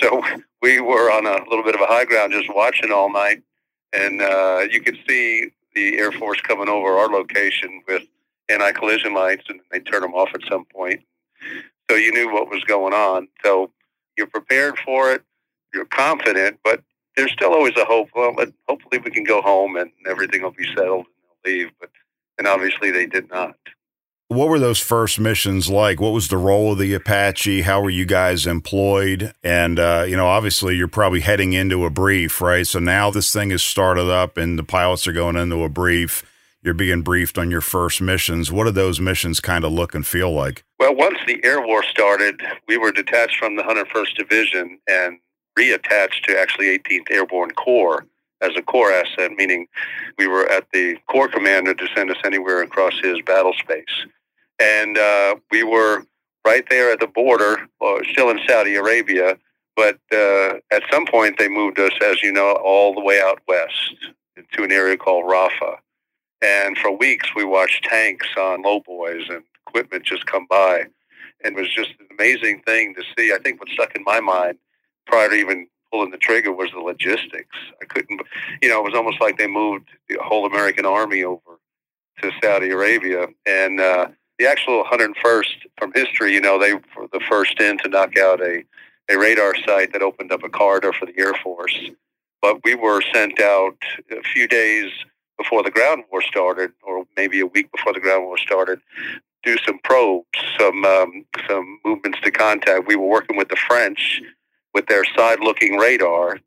so 0.00 0.22
we 0.62 0.80
were 0.80 1.10
on 1.10 1.26
a 1.26 1.48
little 1.48 1.64
bit 1.64 1.74
of 1.74 1.80
a 1.80 1.86
high 1.86 2.04
ground 2.04 2.32
just 2.32 2.54
watching 2.54 2.92
all 2.92 3.12
night. 3.12 3.42
And 3.92 4.22
uh, 4.22 4.66
you 4.70 4.80
could 4.80 4.98
see 5.08 5.50
the 5.74 5.98
Air 5.98 6.12
Force 6.12 6.40
coming 6.40 6.68
over 6.68 6.96
our 6.96 7.08
location 7.08 7.82
with 7.88 8.02
anti 8.48 8.72
collision 8.72 9.14
lights, 9.14 9.44
and 9.48 9.60
they 9.70 9.80
turn 9.80 10.02
them 10.02 10.14
off 10.14 10.30
at 10.34 10.42
some 10.48 10.64
point. 10.66 11.00
So 11.90 11.96
you 11.96 12.12
knew 12.12 12.32
what 12.32 12.48
was 12.48 12.62
going 12.64 12.92
on. 12.92 13.28
So 13.44 13.70
you're 14.16 14.26
prepared 14.26 14.78
for 14.78 15.12
it, 15.12 15.22
you're 15.74 15.86
confident, 15.86 16.58
but 16.62 16.82
there's 17.16 17.32
still 17.32 17.52
always 17.52 17.76
a 17.76 17.84
hope. 17.84 18.10
Well, 18.14 18.34
hopefully 18.68 19.00
we 19.04 19.10
can 19.10 19.24
go 19.24 19.42
home 19.42 19.76
and 19.76 19.90
everything 20.06 20.42
will 20.42 20.52
be 20.52 20.66
settled 20.74 21.06
and 21.06 21.14
they'll 21.44 21.52
leave. 21.52 21.70
But 21.80 21.90
and 22.38 22.46
obviously 22.46 22.90
they 22.90 23.06
did 23.06 23.28
not. 23.30 23.56
What 24.30 24.48
were 24.48 24.60
those 24.60 24.78
first 24.78 25.18
missions 25.18 25.68
like? 25.68 26.00
What 26.00 26.12
was 26.12 26.28
the 26.28 26.36
role 26.36 26.70
of 26.70 26.78
the 26.78 26.94
Apache? 26.94 27.62
How 27.62 27.80
were 27.80 27.90
you 27.90 28.06
guys 28.06 28.46
employed? 28.46 29.34
And, 29.42 29.80
uh, 29.80 30.04
you 30.06 30.16
know, 30.16 30.28
obviously 30.28 30.76
you're 30.76 30.86
probably 30.86 31.18
heading 31.18 31.52
into 31.52 31.84
a 31.84 31.90
brief, 31.90 32.40
right? 32.40 32.64
So 32.64 32.78
now 32.78 33.10
this 33.10 33.32
thing 33.32 33.50
is 33.50 33.64
started 33.64 34.08
up 34.08 34.36
and 34.36 34.56
the 34.56 34.62
pilots 34.62 35.08
are 35.08 35.12
going 35.12 35.34
into 35.34 35.64
a 35.64 35.68
brief. 35.68 36.22
You're 36.62 36.74
being 36.74 37.02
briefed 37.02 37.38
on 37.38 37.50
your 37.50 37.60
first 37.60 38.00
missions. 38.00 38.52
What 38.52 38.66
do 38.66 38.70
those 38.70 39.00
missions 39.00 39.40
kind 39.40 39.64
of 39.64 39.72
look 39.72 39.96
and 39.96 40.06
feel 40.06 40.30
like? 40.30 40.62
Well, 40.78 40.94
once 40.94 41.18
the 41.26 41.44
air 41.44 41.60
war 41.60 41.82
started, 41.82 42.40
we 42.68 42.78
were 42.78 42.92
detached 42.92 43.36
from 43.36 43.56
the 43.56 43.64
101st 43.64 44.14
Division 44.14 44.78
and 44.86 45.18
reattached 45.58 46.22
to 46.28 46.40
actually 46.40 46.78
18th 46.78 47.10
Airborne 47.10 47.50
Corps 47.50 48.06
as 48.42 48.52
a 48.56 48.62
corps 48.62 48.92
asset, 48.92 49.32
meaning 49.32 49.66
we 50.18 50.28
were 50.28 50.48
at 50.52 50.68
the 50.72 50.96
corps 51.08 51.28
commander 51.28 51.74
to 51.74 51.88
send 51.96 52.12
us 52.12 52.18
anywhere 52.24 52.62
across 52.62 52.96
his 53.02 53.20
battle 53.22 53.54
space 53.54 54.06
and 54.60 54.98
uh, 54.98 55.36
we 55.50 55.62
were 55.62 56.04
right 56.44 56.64
there 56.70 56.92
at 56.92 57.00
the 57.00 57.06
border, 57.06 57.66
well, 57.80 57.98
still 58.12 58.30
in 58.30 58.40
Saudi 58.46 58.74
Arabia. 58.74 59.36
But 59.76 59.98
uh, 60.12 60.58
at 60.70 60.82
some 60.90 61.06
point, 61.06 61.38
they 61.38 61.48
moved 61.48 61.78
us, 61.78 61.92
as 62.04 62.22
you 62.22 62.32
know, 62.32 62.52
all 62.64 62.94
the 62.94 63.00
way 63.00 63.20
out 63.20 63.40
west 63.48 63.94
to 64.52 64.62
an 64.62 64.72
area 64.72 64.96
called 64.96 65.24
Rafha. 65.24 65.76
And 66.42 66.76
for 66.78 66.90
weeks, 66.90 67.34
we 67.34 67.44
watched 67.44 67.84
tanks 67.84 68.28
on 68.38 68.62
low 68.62 68.80
boys 68.80 69.24
and 69.28 69.42
equipment 69.66 70.04
just 70.04 70.26
come 70.26 70.46
by. 70.48 70.84
And 71.42 71.56
it 71.56 71.60
was 71.60 71.72
just 71.72 71.90
an 71.98 72.06
amazing 72.18 72.62
thing 72.62 72.94
to 72.94 73.02
see. 73.16 73.32
I 73.32 73.38
think 73.38 73.60
what 73.60 73.68
stuck 73.70 73.94
in 73.94 74.04
my 74.04 74.20
mind 74.20 74.58
prior 75.06 75.28
to 75.28 75.34
even 75.34 75.66
pulling 75.90 76.10
the 76.10 76.18
trigger 76.18 76.52
was 76.52 76.70
the 76.72 76.80
logistics. 76.80 77.56
I 77.80 77.84
couldn't, 77.86 78.20
you 78.62 78.68
know, 78.68 78.80
it 78.80 78.84
was 78.84 78.94
almost 78.94 79.20
like 79.20 79.38
they 79.38 79.46
moved 79.46 79.88
the 80.08 80.18
whole 80.22 80.46
American 80.46 80.86
army 80.86 81.24
over 81.24 81.58
to 82.22 82.30
Saudi 82.42 82.70
Arabia. 82.70 83.28
And 83.46 83.80
uh, 83.80 84.08
the 84.40 84.48
actual 84.48 84.82
101st 84.84 85.66
from 85.78 85.92
history, 85.94 86.32
you 86.32 86.40
know, 86.40 86.58
they 86.58 86.72
were 86.72 87.06
the 87.12 87.20
first 87.28 87.60
in 87.60 87.76
to 87.76 87.88
knock 87.90 88.16
out 88.16 88.40
a, 88.40 88.64
a 89.10 89.18
radar 89.18 89.54
site 89.66 89.92
that 89.92 90.00
opened 90.00 90.32
up 90.32 90.42
a 90.42 90.48
corridor 90.48 90.94
for 90.94 91.04
the 91.04 91.12
Air 91.18 91.34
Force. 91.44 91.78
But 92.40 92.64
we 92.64 92.74
were 92.74 93.02
sent 93.12 93.38
out 93.38 93.76
a 94.10 94.22
few 94.22 94.48
days 94.48 94.90
before 95.36 95.62
the 95.62 95.70
ground 95.70 96.04
war 96.10 96.22
started, 96.22 96.72
or 96.82 97.04
maybe 97.18 97.40
a 97.40 97.46
week 97.46 97.70
before 97.70 97.92
the 97.92 98.00
ground 98.00 98.24
war 98.24 98.38
started, 98.38 98.80
do 99.42 99.58
some 99.66 99.78
probes, 99.84 100.26
some 100.58 100.86
um, 100.86 101.26
some 101.46 101.78
movements 101.84 102.18
to 102.22 102.30
contact. 102.30 102.88
We 102.88 102.96
were 102.96 103.08
working 103.08 103.36
with 103.36 103.48
the 103.48 103.56
French 103.56 104.22
with 104.72 104.86
their 104.86 105.04
side-looking 105.04 105.76
radar, 105.76 106.38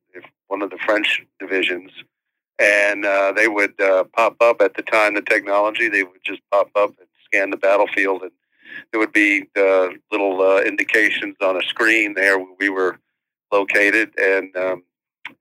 one 0.48 0.64
of 0.64 0.72
the 0.72 0.78
French 0.78 1.24
divisions, 1.40 1.92
and 2.58 3.06
uh, 3.06 3.34
they 3.34 3.48
would 3.48 3.80
uh, 3.80 4.06
pop 4.16 4.36
up 4.42 4.62
at 4.62 4.74
the 4.74 4.82
time. 4.82 5.14
The 5.14 5.22
technology 5.22 5.90
they 5.90 6.04
would 6.04 6.24
just 6.24 6.42
pop 6.52 6.70
up 6.76 6.90
and 7.00 7.08
scan 7.34 7.50
the 7.50 7.58
battlefield, 7.58 8.22
and 8.22 8.32
there 8.92 9.00
would 9.00 9.14
be 9.14 9.44
uh, 9.58 9.90
little 10.12 10.42
uh, 10.42 10.62
indications 10.62 11.36
on 11.42 11.58
a 11.58 11.64
screen 11.64 12.14
there 12.14 12.38
where 12.38 12.54
we 12.60 12.70
were 12.70 13.00
located, 13.52 14.12
and 14.20 14.56
um, 14.56 14.84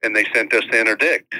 and 0.01 0.15
they 0.15 0.25
sent 0.33 0.53
us 0.53 0.63
to 0.71 0.79
interdict. 0.79 1.35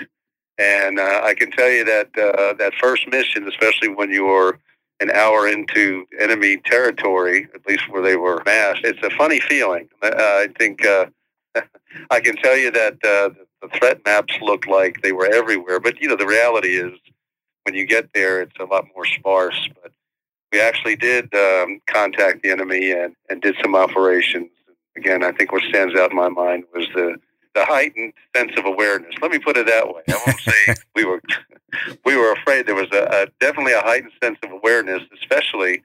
And 0.57 1.00
uh, 1.00 1.22
I 1.24 1.33
can 1.33 1.51
tell 1.51 1.69
you 1.69 1.83
that 1.86 2.10
uh, 2.17 2.53
that 2.53 2.74
first 2.79 3.07
mission, 3.07 3.48
especially 3.48 3.89
when 3.89 4.12
you're 4.12 4.60
an 5.00 5.12
hour 5.12 5.48
into 5.48 6.05
enemy 6.19 6.57
territory, 6.65 7.48
at 7.55 7.65
least 7.67 7.89
where 7.89 8.03
they 8.03 8.15
were 8.15 8.41
massed, 8.45 8.81
it's 8.83 9.01
a 9.03 9.10
funny 9.17 9.39
feeling. 9.39 9.89
Uh, 10.01 10.12
I 10.15 10.48
think 10.57 10.86
uh, 10.86 11.07
I 12.12 12.19
can 12.19 12.36
tell 12.38 12.57
you 12.57 12.72
that 12.72 12.93
uh, 13.03 13.29
the 13.62 13.69
threat 13.77 14.01
maps 14.05 14.36
look 14.41 14.67
like 14.67 15.01
they 15.01 15.12
were 15.12 15.25
everywhere, 15.33 15.79
but 15.79 16.00
you 16.00 16.07
know 16.07 16.15
the 16.15 16.27
reality 16.27 16.75
is 16.77 16.93
when 17.63 17.75
you 17.75 17.86
get 17.86 18.10
there, 18.13 18.41
it's 18.41 18.60
a 18.60 18.65
lot 18.65 18.86
more 18.93 19.05
sparse. 19.05 19.69
But 19.81 19.93
we 20.53 20.62
actually 20.62 20.95
did 20.95 21.33
um, 21.33 21.81
contact 21.88 22.43
the 22.43 22.51
enemy 22.51 22.91
and, 22.91 23.15
and 23.27 23.41
did 23.41 23.55
some 23.62 23.75
operations. 23.75 24.50
Again, 24.95 25.24
I 25.24 25.31
think 25.31 25.51
what 25.51 25.63
stands 25.63 25.95
out 26.00 26.12
in 26.12 26.15
my 26.15 26.29
mind 26.29 26.63
was 26.74 26.88
the 26.93 27.17
the 27.55 27.65
heightened 27.65 28.13
sense 28.36 28.51
of 28.57 28.65
awareness. 28.65 29.13
Let 29.22 29.29
me 29.29 29.38
put 29.38 29.57
it 29.57 29.67
that 29.67 29.88
way. 29.88 30.01
I 30.10 30.19
won't 30.25 30.39
say 30.39 30.74
we 30.95 31.05
were 31.05 31.22
we 32.05 32.15
were 32.15 32.31
afraid. 32.31 32.67
There 32.67 32.75
was 32.75 32.89
a, 32.93 33.03
a 33.03 33.27
definitely 33.39 33.74
a 33.74 33.81
heightened 33.81 34.13
sense 34.24 34.38
of 34.43 34.51
awareness, 34.51 35.01
especially 35.19 35.83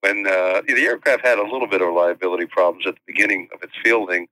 when 0.00 0.26
uh, 0.26 0.62
the 0.66 0.86
aircraft 0.86 1.26
had 1.26 1.38
a 1.38 1.42
little 1.42 1.66
bit 1.66 1.82
of 1.82 1.88
reliability 1.88 2.46
problems 2.46 2.86
at 2.86 2.94
the 2.94 3.00
beginning 3.06 3.48
of 3.54 3.62
its 3.62 3.72
fielding. 3.82 4.28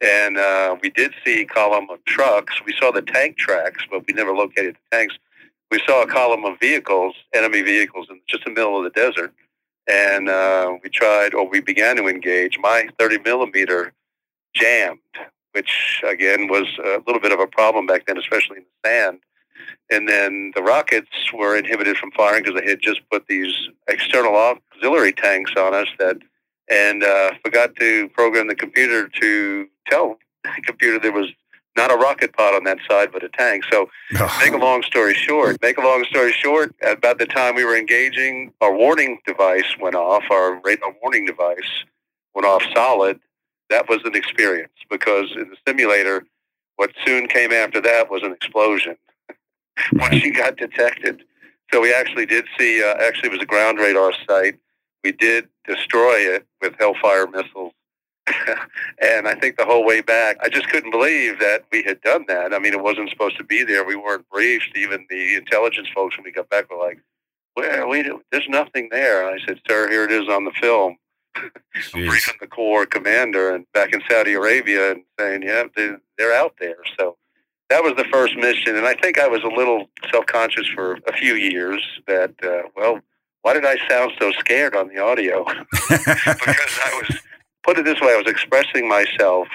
And 0.00 0.36
uh, 0.36 0.76
we 0.82 0.90
did 0.90 1.12
see 1.24 1.42
a 1.42 1.46
column 1.46 1.88
of 1.88 2.04
trucks. 2.04 2.54
We 2.66 2.74
saw 2.78 2.90
the 2.90 3.00
tank 3.00 3.38
tracks, 3.38 3.84
but 3.90 4.06
we 4.06 4.12
never 4.12 4.32
located 4.32 4.76
the 4.76 4.96
tanks. 4.96 5.14
We 5.74 5.82
saw 5.88 6.02
a 6.02 6.06
column 6.06 6.44
of 6.44 6.60
vehicles, 6.60 7.16
enemy 7.34 7.62
vehicles, 7.62 8.06
in 8.08 8.20
just 8.28 8.44
the 8.44 8.50
middle 8.50 8.78
of 8.78 8.84
the 8.84 8.90
desert. 8.90 9.34
And 9.88 10.28
uh, 10.28 10.74
we 10.84 10.88
tried, 10.88 11.34
or 11.34 11.48
we 11.48 11.60
began 11.60 11.96
to 11.96 12.06
engage. 12.06 12.60
My 12.60 12.88
30 12.96 13.18
millimeter 13.24 13.92
jammed 14.54 15.00
which 15.54 16.02
again 16.06 16.48
was 16.48 16.66
a 16.84 17.00
little 17.06 17.20
bit 17.20 17.32
of 17.32 17.38
a 17.38 17.46
problem 17.46 17.86
back 17.86 18.06
then, 18.06 18.18
especially 18.18 18.58
in 18.58 18.64
the 18.64 18.88
sand. 18.88 19.20
And 19.90 20.08
then 20.08 20.52
the 20.54 20.62
rockets 20.62 21.32
were 21.32 21.56
inhibited 21.56 21.96
from 21.96 22.10
firing 22.10 22.42
because 22.42 22.60
they 22.60 22.68
had 22.68 22.80
just 22.82 23.00
put 23.10 23.26
these 23.28 23.54
external 23.88 24.34
auxiliary 24.34 25.12
tanks 25.12 25.52
on 25.56 25.74
us 25.74 25.86
that, 25.98 26.16
and 26.68 27.04
uh, 27.04 27.30
forgot 27.44 27.76
to 27.76 28.08
program 28.10 28.48
the 28.48 28.54
computer 28.54 29.08
to 29.20 29.68
tell 29.88 30.18
the 30.42 30.62
computer 30.64 30.98
there 30.98 31.12
was 31.12 31.30
not 31.76 31.90
a 31.90 31.96
rocket 31.96 32.32
pod 32.36 32.54
on 32.54 32.64
that 32.64 32.78
side, 32.88 33.10
but 33.12 33.24
a 33.24 33.28
tank. 33.28 33.64
So, 33.70 33.88
make 34.40 34.52
a 34.52 34.58
long 34.58 34.82
story 34.82 35.14
short, 35.14 35.60
make 35.60 35.76
a 35.78 35.80
long 35.80 36.04
story 36.04 36.32
short, 36.32 36.74
about 36.86 37.18
the 37.18 37.26
time 37.26 37.54
we 37.54 37.64
were 37.64 37.76
engaging, 37.76 38.52
our 38.60 38.74
warning 38.74 39.18
device 39.26 39.76
went 39.80 39.96
off, 39.96 40.24
our 40.30 40.60
radar 40.64 40.94
warning 41.02 41.26
device 41.26 41.84
went 42.34 42.46
off 42.46 42.62
solid, 42.74 43.18
that 43.70 43.88
was 43.88 44.00
an 44.04 44.14
experience 44.14 44.72
because 44.90 45.32
in 45.32 45.50
the 45.50 45.56
simulator, 45.66 46.24
what 46.76 46.90
soon 47.04 47.26
came 47.26 47.52
after 47.52 47.80
that 47.80 48.10
was 48.10 48.22
an 48.22 48.32
explosion 48.32 48.96
once 49.94 50.22
you 50.22 50.32
got 50.32 50.56
detected. 50.56 51.24
So 51.72 51.80
we 51.80 51.92
actually 51.92 52.26
did 52.26 52.44
see, 52.58 52.82
uh, 52.82 52.94
actually, 53.00 53.30
it 53.30 53.32
was 53.32 53.42
a 53.42 53.46
ground 53.46 53.78
radar 53.78 54.12
site. 54.28 54.58
We 55.02 55.12
did 55.12 55.48
destroy 55.66 56.16
it 56.18 56.46
with 56.60 56.74
Hellfire 56.78 57.26
missiles. 57.26 57.72
and 59.02 59.28
I 59.28 59.34
think 59.34 59.56
the 59.56 59.66
whole 59.66 59.84
way 59.84 60.00
back, 60.00 60.38
I 60.42 60.48
just 60.48 60.68
couldn't 60.68 60.90
believe 60.90 61.38
that 61.40 61.64
we 61.70 61.82
had 61.82 62.00
done 62.00 62.24
that. 62.28 62.54
I 62.54 62.58
mean, 62.58 62.72
it 62.72 62.82
wasn't 62.82 63.10
supposed 63.10 63.36
to 63.36 63.44
be 63.44 63.64
there. 63.64 63.84
We 63.84 63.96
weren't 63.96 64.28
briefed. 64.30 64.76
Even 64.76 65.06
the 65.10 65.36
intelligence 65.36 65.88
folks, 65.94 66.16
when 66.16 66.24
we 66.24 66.32
got 66.32 66.48
back, 66.48 66.70
were 66.70 66.78
like, 66.78 67.00
well, 67.56 67.88
we, 67.88 68.10
there's 68.32 68.48
nothing 68.48 68.88
there. 68.90 69.26
And 69.28 69.40
I 69.40 69.44
said, 69.46 69.60
sir, 69.68 69.88
here 69.90 70.04
it 70.04 70.10
is 70.10 70.28
on 70.28 70.44
the 70.44 70.52
film 70.52 70.96
briefing 71.92 72.34
the 72.40 72.46
Corps 72.46 72.86
commander 72.86 73.54
and 73.54 73.66
back 73.72 73.92
in 73.92 74.02
Saudi 74.08 74.34
Arabia 74.34 74.92
and 74.92 75.02
saying, 75.18 75.42
yeah, 75.42 75.64
they, 75.76 75.92
they're 76.18 76.34
out 76.34 76.54
there. 76.58 76.78
So 76.98 77.16
that 77.70 77.82
was 77.82 77.94
the 77.96 78.04
first 78.04 78.36
mission. 78.36 78.76
And 78.76 78.86
I 78.86 78.94
think 78.94 79.18
I 79.18 79.28
was 79.28 79.42
a 79.42 79.48
little 79.48 79.88
self 80.10 80.26
conscious 80.26 80.66
for 80.68 80.98
a 81.06 81.12
few 81.12 81.34
years 81.34 81.82
that, 82.06 82.32
uh, 82.42 82.68
well, 82.76 83.00
why 83.42 83.52
did 83.52 83.66
I 83.66 83.76
sound 83.88 84.12
so 84.18 84.32
scared 84.32 84.74
on 84.74 84.88
the 84.88 84.98
audio? 84.98 85.44
because 85.70 86.78
I 86.84 87.02
was, 87.02 87.18
put 87.64 87.78
it 87.78 87.84
this 87.84 88.00
way, 88.00 88.12
I 88.12 88.16
was 88.16 88.30
expressing 88.30 88.88
myself 88.88 89.48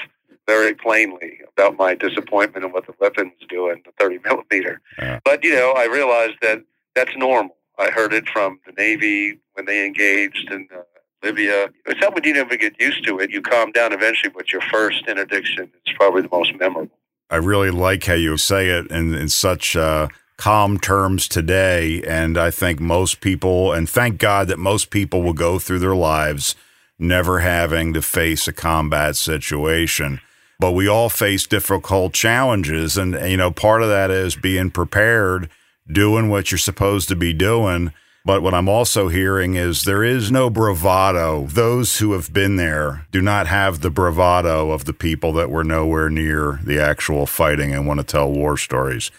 very 0.47 0.73
plainly 0.73 1.39
about 1.53 1.77
my 1.77 1.93
disappointment 1.93 2.65
in 2.65 2.71
what 2.71 2.87
the 2.87 2.93
weapon 2.99 3.31
was 3.39 3.47
doing, 3.47 3.83
the 3.85 3.91
30 3.99 4.19
millimeter. 4.25 4.81
Yeah. 4.97 5.19
But, 5.23 5.43
you 5.43 5.53
know, 5.53 5.73
I 5.77 5.85
realized 5.85 6.37
that 6.41 6.63
that's 6.95 7.15
normal. 7.15 7.55
I 7.77 7.91
heard 7.91 8.13
it 8.13 8.27
from 8.27 8.59
the 8.65 8.73
Navy 8.73 9.39
when 9.53 9.65
they 9.65 9.85
engaged 9.85 10.49
in 10.51 10.67
uh, 10.75 10.81
Libya. 11.23 11.69
It's 11.85 12.01
not 12.01 12.15
when 12.15 12.23
you 12.23 12.33
never 12.33 12.57
get 12.57 12.79
used 12.81 13.05
to 13.05 13.19
it. 13.19 13.29
You 13.29 13.41
calm 13.41 13.71
down 13.71 13.93
eventually, 13.93 14.33
but 14.35 14.51
your 14.51 14.61
first 14.61 15.07
interdiction 15.07 15.71
is 15.85 15.93
probably 15.95 16.23
the 16.23 16.29
most 16.31 16.53
memorable. 16.59 16.97
I 17.29 17.35
really 17.35 17.69
like 17.69 18.05
how 18.05 18.15
you 18.15 18.35
say 18.37 18.69
it 18.69 18.87
in, 18.87 19.13
in 19.13 19.29
such 19.29 19.75
uh, 19.75 20.07
calm 20.37 20.79
terms 20.79 21.27
today. 21.27 22.01
And 22.01 22.39
I 22.39 22.49
think 22.49 22.79
most 22.79 23.21
people, 23.21 23.71
and 23.71 23.87
thank 23.87 24.17
God 24.17 24.47
that 24.47 24.57
most 24.57 24.89
people 24.89 25.21
will 25.21 25.33
go 25.33 25.59
through 25.59 25.79
their 25.79 25.95
lives 25.95 26.55
never 26.99 27.39
having 27.39 27.93
to 27.93 28.01
face 28.01 28.47
a 28.47 28.53
combat 28.53 29.15
situation. 29.15 30.19
But 30.59 30.73
we 30.73 30.87
all 30.87 31.09
face 31.09 31.47
difficult 31.47 32.13
challenges. 32.13 32.97
And, 32.97 33.13
you 33.29 33.37
know, 33.37 33.49
part 33.49 33.81
of 33.81 33.87
that 33.89 34.11
is 34.11 34.35
being 34.35 34.71
prepared, 34.71 35.49
doing 35.89 36.29
what 36.29 36.51
you're 36.51 36.57
supposed 36.57 37.07
to 37.09 37.15
be 37.15 37.33
doing 37.33 37.93
but 38.25 38.43
what 38.43 38.53
I'm 38.53 38.67
also 38.67 39.07
hearing 39.07 39.55
is 39.55 39.83
there 39.83 40.03
is 40.03 40.31
no 40.31 40.49
bravado. 40.49 41.47
Those 41.47 41.97
who 41.97 42.11
have 42.13 42.33
been 42.33 42.57
there 42.57 43.07
do 43.11 43.21
not 43.21 43.47
have 43.47 43.81
the 43.81 43.89
bravado 43.89 44.71
of 44.71 44.85
the 44.85 44.93
people 44.93 45.33
that 45.33 45.49
were 45.49 45.63
nowhere 45.63 46.09
near 46.09 46.59
the 46.63 46.79
actual 46.79 47.25
fighting 47.25 47.73
and 47.73 47.87
want 47.87 47.99
to 47.99 48.03
tell 48.03 48.31
war 48.31 48.57
stories. 48.57 49.09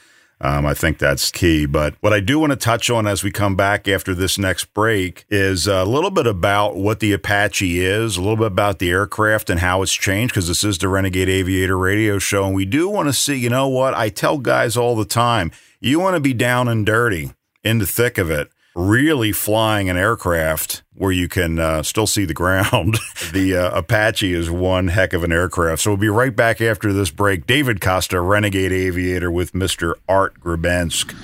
Um, 0.42 0.64
I 0.64 0.72
think 0.72 0.98
that's 0.98 1.31
key. 1.31 1.66
But 1.66 1.94
what 2.00 2.12
I 2.12 2.20
do 2.20 2.38
want 2.38 2.53
to 2.53 2.57
touch 2.57 2.88
on 2.88 3.07
as 3.07 3.22
we 3.22 3.31
come 3.31 3.57
back 3.57 3.87
after 3.87 4.14
this 4.14 4.38
next 4.38 4.72
break 4.72 5.24
is 5.29 5.66
a 5.66 5.85
little 5.85 6.11
bit 6.11 6.26
about 6.26 6.76
what 6.76 7.00
the 7.00 7.12
Apache 7.12 7.81
is, 7.81 8.16
a 8.16 8.20
little 8.20 8.37
bit 8.37 8.46
about 8.46 8.79
the 8.79 8.90
aircraft 8.90 9.50
and 9.50 9.61
how 9.61 9.83
it's 9.83 9.92
changed, 9.92 10.33
because 10.33 10.48
this 10.48 10.64
is 10.64 10.79
the 10.79 10.88
Renegade 10.88 11.29
Aviator 11.29 11.76
radio 11.76 12.18
show. 12.18 12.46
And 12.46 12.55
we 12.55 12.64
do 12.64 12.88
want 12.88 13.09
to 13.09 13.12
see, 13.12 13.37
you 13.37 13.50
know 13.50 13.68
what? 13.68 13.94
I 13.94 14.09
tell 14.09 14.38
guys 14.38 14.76
all 14.76 14.96
the 14.96 15.05
time, 15.05 15.53
you 15.81 16.00
want 16.00 16.16
to 16.16 16.20
be 16.20 16.33
down 16.33 16.68
and 16.68 16.87
dirty 16.87 17.33
in 17.62 17.79
the 17.79 17.87
thick 17.87 18.16
of 18.16 18.31
it 18.31 18.50
really 18.74 19.33
flying 19.33 19.88
an 19.90 19.96
aircraft 19.96 20.83
where 20.94 21.12
you 21.12 21.28
can 21.28 21.59
uh, 21.59 21.83
still 21.83 22.06
see 22.06 22.24
the 22.24 22.35
ground. 22.35 22.98
the 23.33 23.56
uh, 23.56 23.78
Apache 23.78 24.33
is 24.33 24.50
one 24.50 24.88
heck 24.88 25.12
of 25.12 25.24
an 25.24 25.33
aircraft. 25.33 25.83
So 25.83 25.90
we'll 25.90 25.96
be 25.96 26.09
right 26.09 26.35
back 26.35 26.61
after 26.61 26.92
this 26.92 27.11
break. 27.11 27.46
David 27.46 27.80
Costa, 27.80 28.20
Renegade 28.20 28.72
Aviator, 28.72 29.30
with 29.30 29.52
Mr. 29.52 29.94
Art 30.09 30.38
Gribensk. 30.40 31.14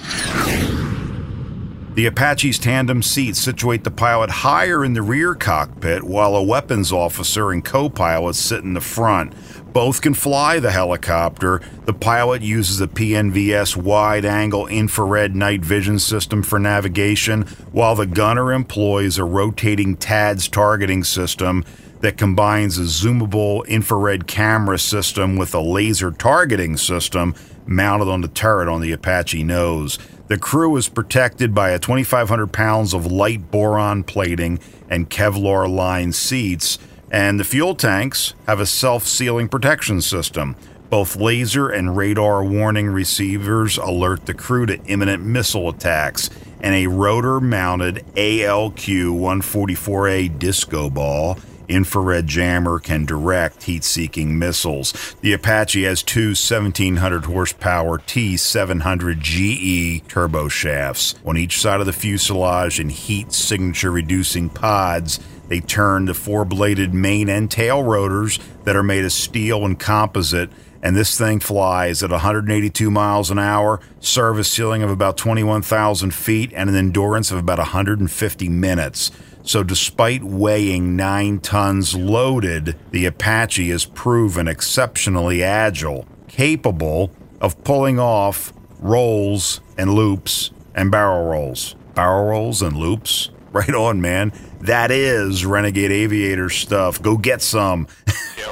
The 1.94 2.04
Apache's 2.04 2.58
tandem 2.58 3.02
seats 3.02 3.38
situate 3.38 3.84
the 3.84 3.90
pilot 3.90 4.28
higher 4.28 4.84
in 4.84 4.92
the 4.92 5.00
rear 5.00 5.34
cockpit 5.34 6.02
while 6.02 6.36
a 6.36 6.42
weapons 6.42 6.92
officer 6.92 7.50
and 7.50 7.64
co 7.64 7.88
pilot 7.88 8.34
sit 8.34 8.62
in 8.62 8.74
the 8.74 8.82
front. 8.82 9.32
Both 9.76 10.00
can 10.00 10.14
fly 10.14 10.58
the 10.58 10.70
helicopter. 10.70 11.60
The 11.84 11.92
pilot 11.92 12.40
uses 12.40 12.80
a 12.80 12.86
PNVS 12.86 13.76
wide 13.76 14.24
angle 14.24 14.66
infrared 14.68 15.36
night 15.36 15.62
vision 15.62 15.98
system 15.98 16.42
for 16.42 16.58
navigation, 16.58 17.42
while 17.72 17.94
the 17.94 18.06
gunner 18.06 18.54
employs 18.54 19.18
a 19.18 19.24
rotating 19.24 19.94
TADS 19.94 20.48
targeting 20.48 21.04
system 21.04 21.62
that 22.00 22.16
combines 22.16 22.78
a 22.78 22.84
zoomable 22.84 23.68
infrared 23.68 24.26
camera 24.26 24.78
system 24.78 25.36
with 25.36 25.54
a 25.54 25.60
laser 25.60 26.10
targeting 26.10 26.78
system 26.78 27.34
mounted 27.66 28.08
on 28.08 28.22
the 28.22 28.28
turret 28.28 28.68
on 28.68 28.80
the 28.80 28.92
Apache 28.92 29.44
nose. 29.44 29.98
The 30.28 30.38
crew 30.38 30.74
is 30.76 30.88
protected 30.88 31.54
by 31.54 31.68
a 31.68 31.78
2,500 31.78 32.50
pounds 32.50 32.94
of 32.94 33.12
light 33.12 33.50
boron 33.50 34.04
plating 34.04 34.58
and 34.88 35.10
Kevlar 35.10 35.68
lined 35.68 36.14
seats, 36.14 36.78
and 37.10 37.38
the 37.38 37.44
fuel 37.44 37.74
tanks 37.74 38.34
have 38.46 38.60
a 38.60 38.66
self 38.66 39.06
sealing 39.06 39.48
protection 39.48 40.00
system. 40.00 40.56
Both 40.88 41.16
laser 41.16 41.68
and 41.68 41.96
radar 41.96 42.44
warning 42.44 42.88
receivers 42.88 43.76
alert 43.76 44.26
the 44.26 44.34
crew 44.34 44.66
to 44.66 44.80
imminent 44.84 45.24
missile 45.24 45.68
attacks, 45.68 46.30
and 46.60 46.74
a 46.74 46.86
rotor 46.86 47.40
mounted 47.40 48.04
ALQ 48.14 48.74
144A 48.74 50.38
disco 50.38 50.88
ball 50.88 51.38
infrared 51.68 52.26
jammer 52.26 52.78
can 52.78 53.04
direct 53.04 53.64
heat 53.64 53.84
seeking 53.84 54.38
missiles. 54.38 55.16
The 55.20 55.32
Apache 55.32 55.82
has 55.84 56.02
two 56.02 56.28
1700 56.28 57.24
horsepower 57.24 57.98
T 57.98 58.36
700 58.36 59.20
GE 59.20 60.06
turboshafts 60.08 61.14
on 61.26 61.36
each 61.36 61.60
side 61.60 61.80
of 61.80 61.86
the 61.86 61.92
fuselage 61.92 62.78
and 62.78 62.90
heat 62.90 63.32
signature 63.32 63.90
reducing 63.90 64.48
pods. 64.48 65.20
They 65.48 65.60
turn 65.60 66.06
the 66.06 66.14
four 66.14 66.44
bladed 66.44 66.92
main 66.92 67.28
and 67.28 67.50
tail 67.50 67.82
rotors 67.82 68.38
that 68.64 68.76
are 68.76 68.82
made 68.82 69.04
of 69.04 69.12
steel 69.12 69.64
and 69.64 69.78
composite 69.78 70.50
and 70.86 70.96
this 70.96 71.18
thing 71.18 71.40
flies 71.40 72.04
at 72.04 72.12
182 72.12 72.92
miles 72.92 73.30
an 73.32 73.40
hour, 73.40 73.80
service 73.98 74.48
ceiling 74.48 74.84
of 74.84 74.90
about 74.90 75.16
21,000 75.16 76.14
feet, 76.14 76.52
and 76.54 76.70
an 76.70 76.76
endurance 76.76 77.32
of 77.32 77.38
about 77.38 77.58
150 77.58 78.48
minutes. 78.48 79.10
So, 79.42 79.64
despite 79.64 80.22
weighing 80.22 80.94
nine 80.94 81.40
tons 81.40 81.96
loaded, 81.96 82.76
the 82.92 83.04
Apache 83.04 83.68
has 83.70 83.84
proven 83.84 84.46
exceptionally 84.46 85.42
agile, 85.42 86.06
capable 86.28 87.10
of 87.40 87.62
pulling 87.64 87.98
off 87.98 88.52
rolls 88.78 89.60
and 89.76 89.92
loops 89.92 90.52
and 90.72 90.92
barrel 90.92 91.28
rolls. 91.28 91.74
Barrel 91.94 92.26
rolls 92.26 92.62
and 92.62 92.76
loops? 92.76 93.30
Right 93.56 93.74
on, 93.74 94.02
man. 94.02 94.32
That 94.60 94.90
is 94.90 95.46
Renegade 95.46 95.90
Aviator 95.90 96.50
stuff. 96.50 97.00
Go 97.00 97.16
get 97.16 97.40
some. 97.40 97.88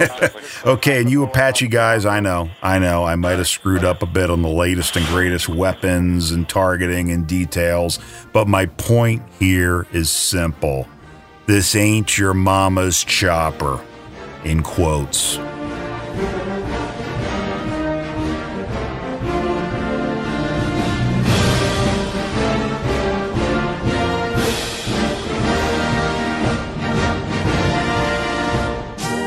okay, 0.64 1.02
and 1.02 1.10
you 1.10 1.24
Apache 1.24 1.68
guys, 1.68 2.06
I 2.06 2.20
know, 2.20 2.48
I 2.62 2.78
know, 2.78 3.04
I 3.04 3.14
might 3.14 3.36
have 3.36 3.46
screwed 3.46 3.84
up 3.84 4.02
a 4.02 4.06
bit 4.06 4.30
on 4.30 4.40
the 4.40 4.48
latest 4.48 4.96
and 4.96 5.04
greatest 5.08 5.46
weapons 5.46 6.30
and 6.30 6.48
targeting 6.48 7.10
and 7.10 7.26
details, 7.26 7.98
but 8.32 8.48
my 8.48 8.64
point 8.64 9.22
here 9.38 9.86
is 9.92 10.10
simple. 10.10 10.88
This 11.44 11.76
ain't 11.76 12.16
your 12.16 12.32
mama's 12.32 13.04
chopper. 13.04 13.84
In 14.42 14.62
quotes. 14.62 15.38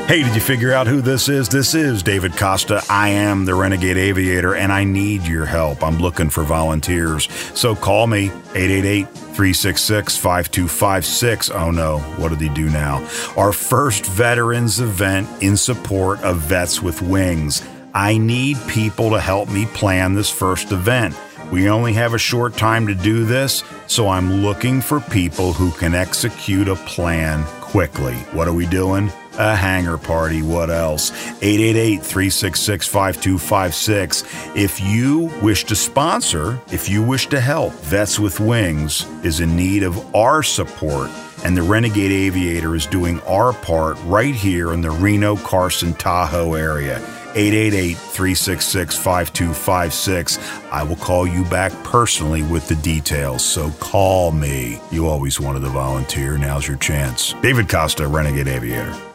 Hey, 0.07 0.23
did 0.23 0.35
you 0.35 0.39
figure 0.39 0.71
out 0.71 0.87
who 0.87 1.01
this 1.01 1.27
is? 1.27 1.49
This 1.49 1.75
is 1.75 2.01
David 2.01 2.37
Costa. 2.37 2.81
I 2.89 3.09
am 3.09 3.43
the 3.43 3.53
Renegade 3.53 3.97
Aviator, 3.97 4.55
and 4.55 4.71
I 4.71 4.85
need 4.85 5.23
your 5.23 5.45
help. 5.45 5.83
I'm 5.83 5.97
looking 5.97 6.29
for 6.29 6.43
volunteers. 6.43 7.29
So 7.53 7.75
call 7.75 8.07
me 8.07 8.27
888 8.55 9.09
366 9.09 10.15
5256. 10.15 11.49
Oh 11.49 11.71
no, 11.71 11.99
what 12.15 12.29
did 12.29 12.39
he 12.39 12.47
do 12.47 12.69
now? 12.69 13.05
Our 13.35 13.51
first 13.51 14.05
veterans 14.05 14.79
event 14.79 15.27
in 15.43 15.57
support 15.57 16.21
of 16.21 16.37
Vets 16.37 16.81
with 16.81 17.01
Wings. 17.01 17.67
I 17.93 18.17
need 18.17 18.57
people 18.69 19.09
to 19.09 19.19
help 19.19 19.49
me 19.49 19.65
plan 19.65 20.13
this 20.13 20.29
first 20.29 20.71
event. 20.71 21.17
We 21.51 21.67
only 21.67 21.91
have 21.93 22.13
a 22.13 22.17
short 22.17 22.55
time 22.55 22.87
to 22.87 22.95
do 22.95 23.25
this, 23.25 23.61
so 23.87 24.07
I'm 24.07 24.41
looking 24.41 24.79
for 24.79 25.01
people 25.01 25.51
who 25.51 25.69
can 25.71 25.93
execute 25.93 26.69
a 26.69 26.77
plan 26.77 27.43
quickly. 27.59 28.15
What 28.31 28.47
are 28.47 28.53
we 28.53 28.67
doing? 28.67 29.11
A 29.37 29.55
hanger 29.55 29.97
party. 29.97 30.41
What 30.41 30.69
else? 30.69 31.11
888 31.41 31.97
366 31.97 32.87
5256. 32.87 34.23
If 34.55 34.81
you 34.81 35.31
wish 35.41 35.63
to 35.65 35.75
sponsor, 35.75 36.59
if 36.71 36.89
you 36.89 37.03
wish 37.03 37.27
to 37.27 37.39
help, 37.39 37.73
Vets 37.73 38.19
with 38.19 38.39
Wings 38.39 39.05
is 39.23 39.39
in 39.39 39.55
need 39.55 39.83
of 39.83 40.15
our 40.15 40.43
support. 40.43 41.09
And 41.43 41.55
the 41.55 41.61
Renegade 41.61 42.11
Aviator 42.11 42.75
is 42.75 42.87
doing 42.87 43.21
our 43.21 43.53
part 43.53 43.97
right 44.05 44.33
here 44.33 44.73
in 44.73 44.81
the 44.81 44.91
Reno, 44.91 45.35
Carson, 45.37 45.93
Tahoe 45.93 46.55
area. 46.55 46.97
888 47.35 47.93
366 47.95 48.97
5256. 48.97 50.39
I 50.71 50.81
will 50.81 50.95
call 50.95 51.27
you 51.27 51.43
back 51.45 51.71
personally 51.83 52.41
with 52.41 52.67
the 52.67 52.75
details, 52.77 53.45
so 53.45 53.69
call 53.79 54.31
me. 54.31 54.81
You 54.91 55.07
always 55.07 55.39
wanted 55.39 55.59
to 55.59 55.69
volunteer. 55.69 56.37
Now's 56.37 56.67
your 56.67 56.77
chance. 56.77 57.33
David 57.43 57.69
Costa, 57.69 58.07
Renegade 58.07 58.47
Aviator. 58.47 59.06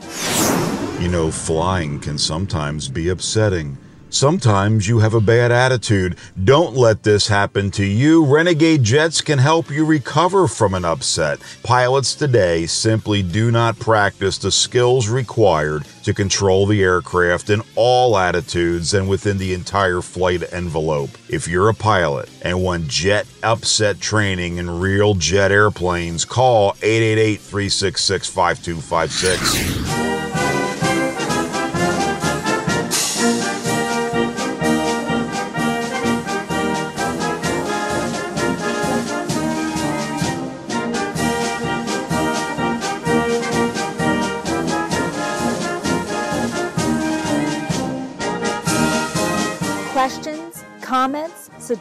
You 1.01 1.09
know, 1.09 1.31
flying 1.31 1.99
can 1.99 2.19
sometimes 2.19 2.89
be 2.89 3.09
upsetting. 3.09 3.77
Sometimes 4.13 4.87
you 4.87 4.99
have 4.99 5.15
a 5.15 5.23
bad 5.23 5.51
attitude. 5.51 6.19
Don't 6.45 6.77
let 6.77 7.03
this 7.03 7.29
happen 7.29 7.71
to 7.71 7.83
you. 7.83 8.27
Renegade 8.27 8.83
Jets 8.83 9.23
can 9.23 9.39
help 9.39 9.71
you 9.71 9.87
recover 9.87 10.47
from 10.47 10.75
an 10.75 10.85
upset. 10.85 11.39
Pilots 11.63 12.15
today 12.15 12.67
simply 12.67 13.23
do 13.23 13.51
not 13.51 13.79
practice 13.79 14.37
the 14.37 14.53
skills 14.53 15.09
required 15.09 15.87
to 16.03 16.13
control 16.13 16.67
the 16.67 16.83
aircraft 16.83 17.49
in 17.49 17.63
all 17.75 18.19
attitudes 18.19 18.93
and 18.93 19.09
within 19.09 19.39
the 19.39 19.55
entire 19.55 20.03
flight 20.03 20.43
envelope. 20.53 21.09
If 21.31 21.49
you're 21.49 21.71
a 21.71 21.75
pilot 21.75 22.29
and 22.43 22.63
want 22.63 22.89
jet 22.89 23.27
upset 23.43 23.99
training 23.99 24.59
in 24.59 24.79
real 24.79 25.15
jet 25.15 25.51
airplanes, 25.51 26.27
call 26.27 26.77
888 26.83 27.41
366 27.41 28.29
5256. 28.29 30.12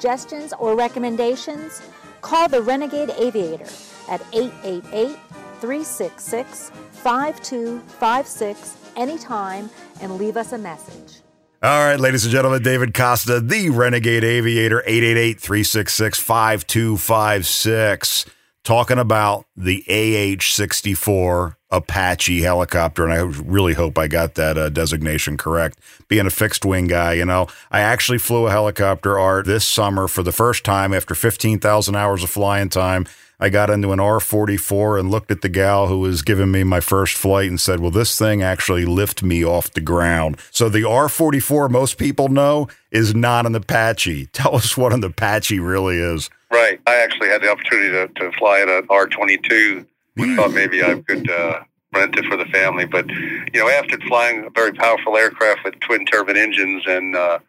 Suggestions, 0.02 0.54
or 0.58 0.76
recommendations? 0.76 1.80
Call 2.22 2.48
the 2.48 2.62
Renegade 2.62 3.12
Aviator 3.12 3.70
at 4.10 4.22
888 4.34 5.16
366 5.60 6.72
5256 6.92 8.78
anytime 8.96 9.70
and 10.02 10.18
leave 10.18 10.38
us 10.38 10.54
a 10.54 10.58
message. 10.58 11.22
All 11.62 11.86
right, 11.86 12.00
ladies 12.00 12.24
and 12.24 12.32
gentlemen, 12.32 12.64
David 12.64 12.96
Costa, 12.96 13.40
the 13.40 13.70
Renegade 13.70 14.24
Aviator, 14.24 14.82
888 14.88 15.40
366 15.40 16.20
5256, 16.20 18.26
talking 18.64 18.98
about 18.98 19.46
the 19.56 19.84
AH 19.88 20.42
64 20.42 21.60
Apache 21.72 22.42
helicopter, 22.42 23.04
and 23.04 23.14
I 23.14 23.20
really 23.20 23.74
hope 23.74 23.98
I 23.98 24.08
got 24.08 24.36
that 24.36 24.58
uh, 24.58 24.70
designation 24.70 25.38
correct. 25.38 25.80
Being 26.08 26.28
a 26.28 26.32
fixed 26.32 26.66
wing 26.66 26.88
guy, 26.88 27.14
you 27.14 27.26
know, 27.26 27.48
I 27.72 27.80
actually 27.80 28.18
flew 28.18 28.48
a 28.48 28.52
helicopter 28.52 29.18
art 29.18 29.46
this 29.46 29.66
summer 29.66 30.08
for 30.08 30.24
the 30.24 30.32
first 30.32 30.66
time 30.66 30.94
after 30.94 31.16
15,000 31.16 31.96
hours 31.96 32.24
of 32.24 32.30
flying 32.30 32.70
time. 32.70 33.06
I 33.40 33.50
got 33.50 33.72
into 33.72 33.92
an 33.92 33.98
R44 33.98 35.00
and 35.00 35.10
looked 35.10 35.32
at 35.32 35.42
the 35.42 35.50
gal 35.50 35.88
who 35.88 35.98
was 35.98 36.22
giving 36.22 36.52
me 36.52 36.64
my 36.64 36.80
first 36.80 37.18
flight 37.18 37.50
and 37.50 37.60
said, 37.60 37.80
Well, 37.80 37.90
this 37.90 38.16
thing 38.16 38.44
actually 38.44 38.86
lift 38.86 39.24
me 39.24 39.44
off 39.44 39.72
the 39.72 39.82
ground. 39.82 40.38
So 40.52 40.70
the 40.70 40.84
R44, 40.84 41.72
most 41.72 41.98
people 41.98 42.30
know, 42.30 42.68
is 42.92 43.16
not 43.16 43.48
an 43.48 43.56
Apache. 43.56 44.28
Tell 44.34 44.56
us 44.56 44.78
what 44.78 44.94
an 44.94 45.04
Apache 45.04 45.60
really 45.60 45.98
is. 45.98 46.30
Right. 46.52 46.80
I 46.86 46.98
actually 46.98 47.30
had 47.30 47.42
the 47.42 47.50
opportunity 47.50 47.90
to, 47.90 48.08
to 48.10 48.32
fly 48.38 48.60
an 48.60 48.86
R22 48.88 49.88
we 50.18 50.36
thought 50.36 50.52
maybe 50.52 50.84
I 50.84 50.96
could 51.08 51.30
uh, 51.30 51.62
rent 51.94 52.18
it 52.18 52.26
for 52.26 52.38
the 52.38 52.46
family. 52.46 52.86
But 52.86 53.10
you 53.10 53.60
know, 53.60 53.70
after 53.70 53.98
flying 54.08 54.46
a 54.46 54.50
very 54.50 54.74
powerful 54.74 55.18
aircraft 55.18 55.64
with 55.64 55.80
twin 55.80 56.06
turbine 56.06 56.38
engines 56.38 56.84
and 56.88 57.16
uh, 57.16 57.40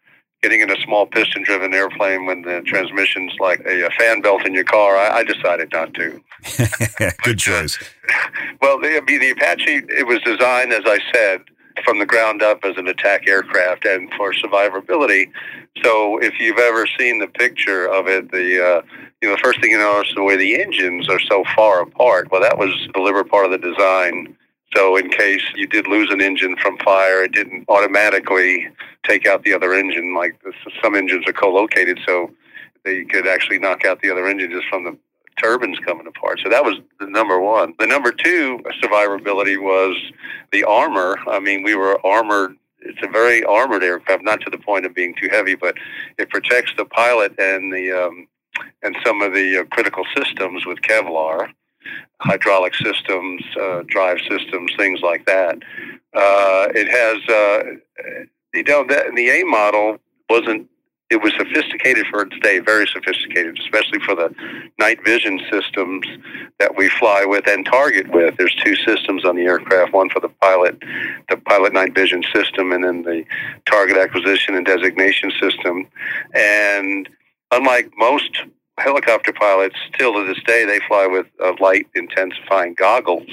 getting 0.43 0.61
in 0.61 0.71
a 0.71 0.81
small 0.83 1.07
piston-driven 1.07 1.73
airplane 1.73 2.27
when 2.27 2.43
the 2.43 2.63
transmission's 2.67 3.33
like 3.39 3.61
a, 3.61 3.87
a 3.87 3.91
fan 3.91 4.21
belt 4.21 4.45
in 4.45 4.53
your 4.53 4.65
car, 4.65 4.97
I, 4.97 5.19
I 5.19 5.25
decided 5.25 5.71
not 5.73 5.95
to. 5.95 6.21
Good 7.23 7.39
choice. 7.39 7.79
well, 8.61 8.81
the, 8.81 9.01
the 9.07 9.31
Apache, 9.31 9.85
it 9.89 10.07
was 10.07 10.21
designed, 10.23 10.73
as 10.73 10.83
I 10.85 10.99
said, 11.15 11.43
from 11.85 12.01
the 12.01 12.07
ground 12.07 12.43
up 12.43 12.65
as 12.65 12.77
an 12.77 12.89
attack 12.89 13.29
aircraft 13.29 13.85
and 13.85 14.13
for 14.15 14.33
survivability. 14.33 15.31
So 15.83 16.19
if 16.19 16.39
you've 16.39 16.59
ever 16.59 16.87
seen 16.99 17.19
the 17.19 17.29
picture 17.29 17.87
of 17.87 18.09
it, 18.09 18.31
the 18.31 18.65
uh, 18.65 18.83
you 19.23 19.29
know 19.29 19.37
the 19.37 19.43
first 19.43 19.61
thing 19.61 19.71
you 19.71 19.79
notice 19.79 20.09
is 20.09 20.15
the 20.17 20.23
way 20.23 20.37
the 20.37 20.61
engines 20.61 21.09
are 21.09 21.21
so 21.21 21.45
far 21.55 21.83
apart. 21.83 22.31
Well, 22.31 22.41
that 22.41 22.59
was 22.59 22.71
a 22.89 22.93
deliberate 22.93 23.31
part 23.31 23.45
of 23.47 23.53
the 23.53 23.59
design. 23.59 24.37
So 24.75 24.97
in 24.97 25.11
case 25.11 25.43
you 25.55 25.67
did 25.67 25.87
lose 25.87 26.11
an 26.11 26.21
engine 26.21 26.57
from 26.57 26.77
fire, 26.79 27.23
it 27.23 27.33
didn't 27.33 27.67
automatically 27.69 28.69
take 29.07 29.27
out 29.27 29.45
the 29.45 29.55
other 29.55 29.75
engine. 29.75 30.15
Like 30.15 30.41
some 30.83 30.97
engines 30.97 31.25
are 31.29 31.33
co-located, 31.33 32.01
so 32.07 32.33
they 32.85 33.05
could 33.05 33.29
actually 33.29 33.61
knock 33.61 33.85
out 33.85 34.01
the 34.03 34.11
other 34.11 34.27
engine 34.27 34.51
just 34.51 34.67
from 34.69 34.85
the 34.85 34.97
turbines 35.41 35.79
coming 35.79 36.07
apart. 36.07 36.41
So 36.43 36.51
that 36.51 36.65
was 36.65 36.77
the 36.99 37.07
number 37.07 37.39
one. 37.41 37.75
The 37.79 37.87
number 37.87 38.13
two 38.13 38.61
survivability 38.83 39.61
was 39.61 39.97
the 40.51 40.65
armor. 40.65 41.19
I 41.29 41.39
mean, 41.39 41.63
we 41.63 41.75
were 41.75 42.05
armored. 42.05 42.57
It's 42.81 42.99
a 43.03 43.09
very 43.09 43.45
armored 43.45 43.85
aircraft, 43.85 44.25
not 44.25 44.41
to 44.41 44.51
the 44.51 44.59
point 44.59 44.85
of 44.85 44.95
being 44.95 45.15
too 45.15 45.29
heavy, 45.31 45.55
but 45.55 45.77
it 46.19 46.29
protects 46.31 46.73
the 46.77 46.85
pilot 46.85 47.39
and 47.39 47.73
the 47.73 47.93
um, 47.93 48.27
and 48.83 48.97
some 49.05 49.23
of 49.23 49.33
the 49.33 49.61
uh, 49.61 49.65
critical 49.65 50.05
systems 50.17 50.67
with 50.67 50.79
Kevlar, 50.83 51.53
hydraulic 52.21 52.75
systems, 52.75 53.43
uh, 53.61 53.83
drive 53.87 54.19
systems, 54.29 54.73
things 54.77 55.01
like 55.01 55.25
that. 55.27 55.57
Uh, 56.15 56.69
it 56.75 56.89
has, 56.89 57.29
uh, 57.29 58.13
you 58.55 58.63
know, 58.65 58.85
that, 58.87 59.15
the 59.15 59.29
A 59.31 59.45
model 59.45 59.99
wasn't 60.29 60.69
it 61.13 61.23
was 61.23 61.35
sophisticated 61.37 62.07
for 62.07 62.23
its 62.23 62.39
day, 62.39 62.59
very 62.59 62.87
sophisticated, 62.87 63.59
especially 63.59 64.01
for 64.01 64.15
the 64.15 64.35
night 64.79 65.05
vision 65.05 65.39
systems 65.51 66.07
that 66.59 66.75
we 66.75 66.89
fly 66.89 67.27
with 67.27 67.47
and 67.47 67.67
target 67.67 68.11
with. 68.11 68.35
There's 68.39 68.55
two 68.65 68.75
systems 68.77 69.23
on 69.23 69.37
the 69.37 69.43
aircraft, 69.43 69.93
one 69.93 70.09
for 70.09 70.21
the 70.21 70.31
pilot, 70.31 70.83
the 71.29 71.37
pilot 71.37 71.75
night 71.75 71.95
vision 71.95 72.25
system, 72.35 72.73
and 72.73 72.83
then 72.83 73.03
the 73.03 73.25
target 73.67 73.99
acquisition 73.99 74.55
and 74.55 74.65
designation 74.65 75.31
system. 75.39 75.87
And 76.33 77.11
unlike 77.53 77.91
most 77.97 78.31
helicopter 78.79 79.33
pilots 79.33 79.77
still 79.95 80.15
to 80.15 80.25
this 80.25 80.43
day 80.45 80.65
they 80.65 80.81
fly 80.89 81.07
with 81.07 81.27
uh, 81.45 81.53
light 81.61 81.87
intensifying 81.95 82.75
goggles. 82.75 83.29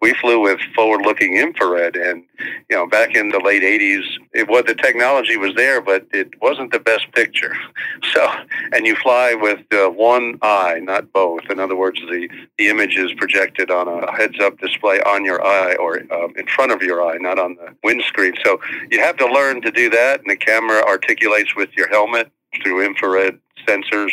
We 0.00 0.14
flew 0.14 0.40
with 0.40 0.60
forward 0.76 1.02
looking 1.02 1.36
infrared 1.36 1.96
and 1.96 2.22
you 2.70 2.76
know 2.76 2.86
back 2.86 3.14
in 3.16 3.30
the 3.30 3.40
late 3.40 3.62
80s 3.62 4.04
it 4.32 4.66
the 4.66 4.74
technology 4.74 5.36
was 5.36 5.54
there 5.56 5.80
but 5.80 6.06
it 6.12 6.40
wasn't 6.40 6.72
the 6.72 6.78
best 6.78 7.10
picture. 7.12 7.54
So 8.12 8.30
and 8.72 8.86
you 8.86 8.94
fly 8.96 9.34
with 9.34 9.60
uh, 9.72 9.88
one 9.90 10.38
eye 10.40 10.78
not 10.80 11.12
both. 11.12 11.50
In 11.50 11.58
other 11.58 11.76
words 11.76 11.98
the 12.00 12.28
the 12.56 12.68
image 12.68 12.96
is 12.96 13.12
projected 13.14 13.70
on 13.70 13.88
a 13.88 14.12
heads 14.12 14.38
up 14.40 14.58
display 14.58 15.00
on 15.00 15.24
your 15.24 15.44
eye 15.44 15.74
or 15.74 16.00
um, 16.12 16.32
in 16.36 16.46
front 16.46 16.72
of 16.72 16.82
your 16.82 17.04
eye 17.04 17.16
not 17.18 17.38
on 17.38 17.56
the 17.56 17.74
windscreen. 17.82 18.34
So 18.44 18.60
you 18.90 19.00
have 19.00 19.16
to 19.16 19.26
learn 19.26 19.60
to 19.62 19.70
do 19.70 19.90
that 19.90 20.20
and 20.20 20.30
the 20.30 20.36
camera 20.36 20.82
articulates 20.86 21.56
with 21.56 21.70
your 21.76 21.88
helmet 21.88 22.30
through 22.62 22.86
infrared 22.86 23.38
sensors. 23.66 24.12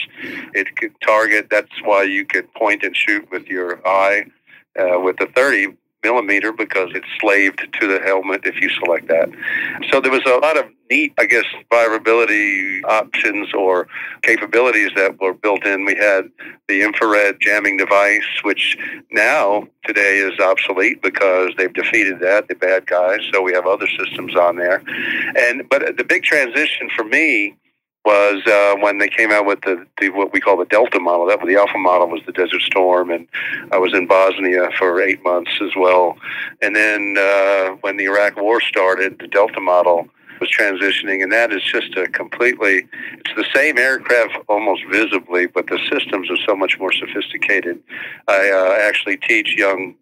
It 0.54 0.76
could 0.76 0.94
target. 1.02 1.48
That's 1.50 1.72
why 1.84 2.04
you 2.04 2.26
could 2.26 2.52
point 2.54 2.84
and 2.84 2.96
shoot 2.96 3.30
with 3.32 3.48
your 3.48 3.86
eye 3.88 4.26
uh, 4.80 5.00
with 5.00 5.18
the 5.18 5.28
30 5.36 5.78
millimeter 6.04 6.52
because 6.52 6.90
it's 6.94 7.08
slaved 7.20 7.66
to 7.80 7.88
the 7.88 8.00
helmet 8.04 8.42
if 8.44 8.60
you 8.62 8.70
select 8.70 9.08
that. 9.08 9.30
So 9.90 10.02
there 10.02 10.12
was 10.12 10.22
a 10.26 10.38
lot 10.38 10.58
of 10.58 10.66
neat, 10.90 11.14
I 11.18 11.26
guess, 11.26 11.46
survivability 11.72 12.84
options 12.84 13.54
or 13.54 13.88
capabilities 14.22 14.92
that 14.96 15.20
were 15.20 15.34
built 15.34 15.66
in. 15.66 15.86
We 15.86 15.96
had 15.96 16.30
the 16.68 16.84
infrared 16.84 17.40
jamming 17.40 17.78
device, 17.78 18.26
which 18.44 18.78
now 19.12 19.68
today 19.86 20.18
is 20.18 20.40
obsolete 20.40 21.02
because 21.02 21.52
they've 21.58 21.74
defeated 21.74 22.20
that, 22.20 22.48
the 22.48 22.56
bad 22.56 22.86
guys. 22.86 23.22
So 23.34 23.42
we 23.42 23.54
have 23.54 23.66
other 23.66 23.88
systems 23.88 24.36
on 24.36 24.58
there. 24.58 24.84
And 25.36 25.68
but 25.70 25.98
the 25.98 26.04
big 26.04 26.24
transition 26.24 26.90
for 26.96 27.06
me 27.06 27.56
was 28.06 28.46
uh, 28.46 28.76
when 28.82 28.98
they 28.98 29.08
came 29.08 29.32
out 29.32 29.46
with 29.46 29.62
the, 29.62 29.86
the 30.00 30.10
what 30.10 30.34
we 30.34 30.42
call 30.42 30.58
the 30.58 30.66
Delta 30.66 31.00
model. 31.00 31.26
That 31.28 31.40
was 31.40 31.48
the 31.48 31.60
Alpha 31.60 31.78
model 31.78 32.10
was 32.10 32.22
the 32.26 32.34
Desert 32.34 32.62
Storm, 32.62 33.10
and 33.12 33.28
I 33.72 33.78
was 33.78 33.94
in 33.94 34.08
Bosnia 34.08 34.70
for 34.78 35.02
eight 35.02 35.24
months 35.24 35.52
as 35.62 35.72
well. 35.76 36.18
And 36.62 36.76
then 36.76 37.16
uh, 37.18 37.70
when 37.82 37.98
the 37.98 38.06
Iraq 38.06 38.36
War 38.38 38.60
started, 38.62 39.20
the 39.20 39.28
Delta 39.28 39.62
model 39.62 40.10
was 40.40 40.50
transitioning, 40.50 41.24
and 41.24 41.32
that 41.32 41.54
is 41.54 41.64
just 41.64 41.96
a 41.96 42.08
completely. 42.08 42.88
It's 43.14 43.36
the 43.36 43.46
same 43.56 43.78
aircraft 43.78 44.38
almost 44.50 44.84
visibly, 44.92 45.48
but 45.48 45.68
the 45.68 45.80
systems 45.90 46.30
are 46.30 46.38
so 46.46 46.56
much 46.56 46.78
more 46.80 46.92
sophisticated. 46.92 47.82
I 48.28 48.52
uh, 48.52 48.88
actually 48.88 49.18
teach 49.18 49.56
young 49.56 49.96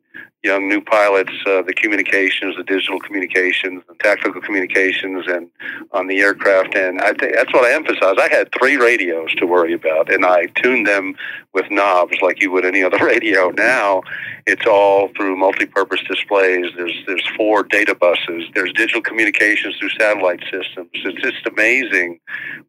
young 0.43 0.67
new 0.67 0.81
pilots 0.81 1.31
uh, 1.45 1.61
the 1.61 1.73
communications, 1.73 2.55
the 2.57 2.63
digital 2.63 2.99
communications, 2.99 3.83
the 3.87 3.93
tactical 3.95 4.41
communications, 4.41 5.25
and 5.27 5.47
on 5.91 6.07
the 6.07 6.19
aircraft. 6.19 6.75
And 6.75 6.99
I 7.01 7.13
think 7.13 7.35
that's 7.35 7.53
what 7.53 7.63
I 7.63 7.73
emphasize. 7.73 8.15
I 8.19 8.27
had 8.31 8.49
three 8.57 8.77
radios 8.77 9.33
to 9.35 9.45
worry 9.45 9.73
about, 9.73 10.11
and 10.11 10.25
I 10.25 10.47
tuned 10.55 10.87
them 10.87 11.15
with 11.53 11.69
knobs 11.69 12.17
like 12.21 12.41
you 12.41 12.51
would 12.51 12.65
any 12.65 12.83
other 12.83 12.97
radio. 13.05 13.49
Now 13.51 14.01
it's 14.47 14.65
all 14.65 15.09
through 15.15 15.35
multi-purpose 15.35 16.01
displays. 16.07 16.71
There's 16.75 16.97
there's 17.05 17.27
four 17.37 17.63
data 17.63 17.93
buses. 17.93 18.45
There's 18.55 18.73
digital 18.73 19.01
communications 19.01 19.77
through 19.77 19.89
satellite 19.91 20.41
systems. 20.51 20.89
It's 20.93 21.21
just 21.21 21.45
amazing 21.45 22.19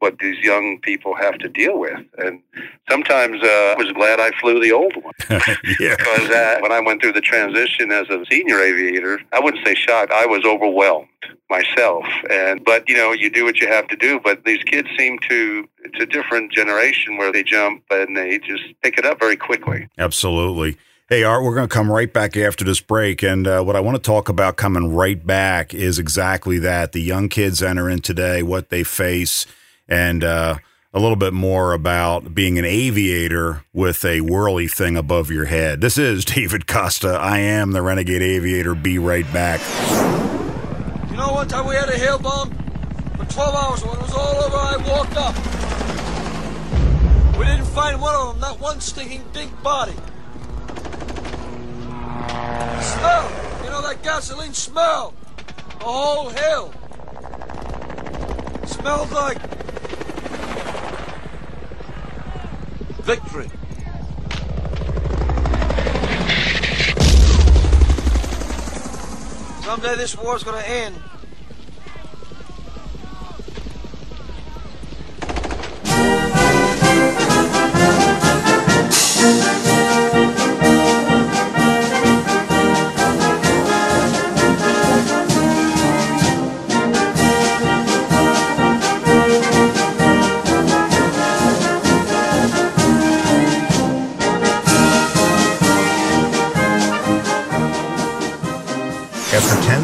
what 0.01 0.19
these 0.19 0.39
young 0.45 0.79
people 0.83 1.15
have 1.15 1.39
to 1.39 1.49
deal 1.49 1.79
with. 1.79 2.01
And 2.19 2.41
sometimes 2.91 3.43
uh, 3.43 3.47
I 3.47 3.75
was 3.79 3.93
glad 3.93 4.21
I 4.21 4.31
flew 4.41 4.61
the 4.61 4.73
old 4.73 4.95
one 4.97 5.15
yeah. 5.81 5.97
because 5.97 6.29
uh, 6.29 6.59
when 6.61 6.73
I 6.73 6.81
went 6.81 7.01
through 7.01 7.13
the 7.13 7.21
transition 7.21 7.62
as 7.92 8.09
a 8.11 8.25
senior 8.31 8.61
aviator, 8.61 9.20
I 9.33 9.40
wouldn't 9.40 9.64
say 9.66 9.75
shocked. 9.75 10.12
I 10.12 10.27
was 10.27 10.44
overwhelmed 10.44 11.09
myself. 11.51 12.05
And 12.31 12.64
but 12.64 12.88
you 12.88 12.96
know, 12.96 13.12
you 13.12 13.31
do 13.31 13.44
what 13.44 13.61
you 13.61 13.68
have 13.68 13.87
to 13.88 13.96
do. 13.96 14.20
But 14.20 14.44
these 14.44 14.62
kids 14.64 14.88
seem 14.98 15.18
to 15.29 15.68
it's 15.85 16.03
a 16.03 16.07
different 16.07 16.53
generation 16.53 17.16
where 17.16 17.33
they 17.33 17.42
jump 17.42 17.85
and 17.90 18.16
they 18.16 18.38
just 18.38 18.64
pick 18.83 18.98
it 18.98 19.05
up 19.05 19.18
very 19.20 19.37
quickly. 19.37 19.88
Absolutely. 19.98 20.77
Hey, 21.09 21.25
Art, 21.25 21.44
we're 21.44 21.55
going 21.55 21.68
to 21.68 21.75
come 21.75 21.92
right 21.92 22.11
back 22.11 22.38
after 22.38 22.64
this 22.64 22.81
break. 22.81 23.22
And 23.22 23.46
uh, 23.46 23.62
what 23.62 23.77
I 23.77 23.81
want 23.81 23.96
to 23.96 24.03
talk 24.03 24.31
about 24.31 24.57
coming 24.57 24.94
right 24.94 25.27
back 25.27 25.75
is 25.75 25.98
exactly 25.98 26.59
that. 26.61 26.92
The 26.92 27.03
young 27.03 27.29
kids 27.29 27.62
enter 27.62 27.90
in 27.90 28.01
today, 28.01 28.42
what 28.42 28.70
they 28.70 28.83
face, 28.83 29.44
and 29.87 30.25
uh, 30.25 30.57
a 30.94 31.00
little 31.00 31.16
bit 31.16 31.33
more 31.33 31.72
about 31.72 32.35
being 32.35 32.59
an 32.59 32.66
aviator 32.66 33.64
with 33.72 34.05
a 34.05 34.20
whirly 34.20 34.68
thing 34.68 34.94
above 34.96 35.31
your 35.31 35.46
head. 35.46 35.81
This 35.81 35.96
is 35.96 36.24
David 36.26 36.66
Costa. 36.66 37.09
I 37.18 37.38
am 37.38 37.72
the 37.72 37.81
Renegade 37.81 38.20
Aviator. 38.20 38.74
Be 38.74 38.98
right 38.98 39.31
back. 39.33 39.61
You 41.11 41.16
know 41.16 41.33
one 41.33 41.48
time 41.48 41.66
we 41.66 41.74
had 41.74 41.88
a 41.88 41.96
hail 41.96 42.18
bomb? 42.18 42.50
For 43.16 43.24
12 43.24 43.55
hours 43.55 43.85
when 43.85 43.94
it 43.94 44.02
was 44.02 44.12
all 44.12 44.37
over, 44.37 44.57
I 44.57 44.76
walked 44.87 45.16
up. 45.16 45.35
We 47.38 47.46
didn't 47.46 47.64
find 47.66 48.00
one 48.00 48.14
of 48.14 48.28
them, 48.33 48.40
not 48.40 48.61
one 48.61 48.81
stinking 48.81 49.24
big 49.33 49.48
body. 49.62 49.92
Smell! 52.83 53.31
You 53.64 53.70
know 53.70 53.81
that 53.83 54.00
gasoline 54.02 54.52
smell? 54.52 55.14
The 55.78 55.85
whole 55.85 56.28
hill. 56.28 56.72
Smelled 58.66 59.11
like 59.12 59.38
victory. 63.03 63.49
Someday 69.65 69.97
this 69.97 70.17
war's 70.17 70.45
gonna 70.45 70.61
end. 70.61 71.03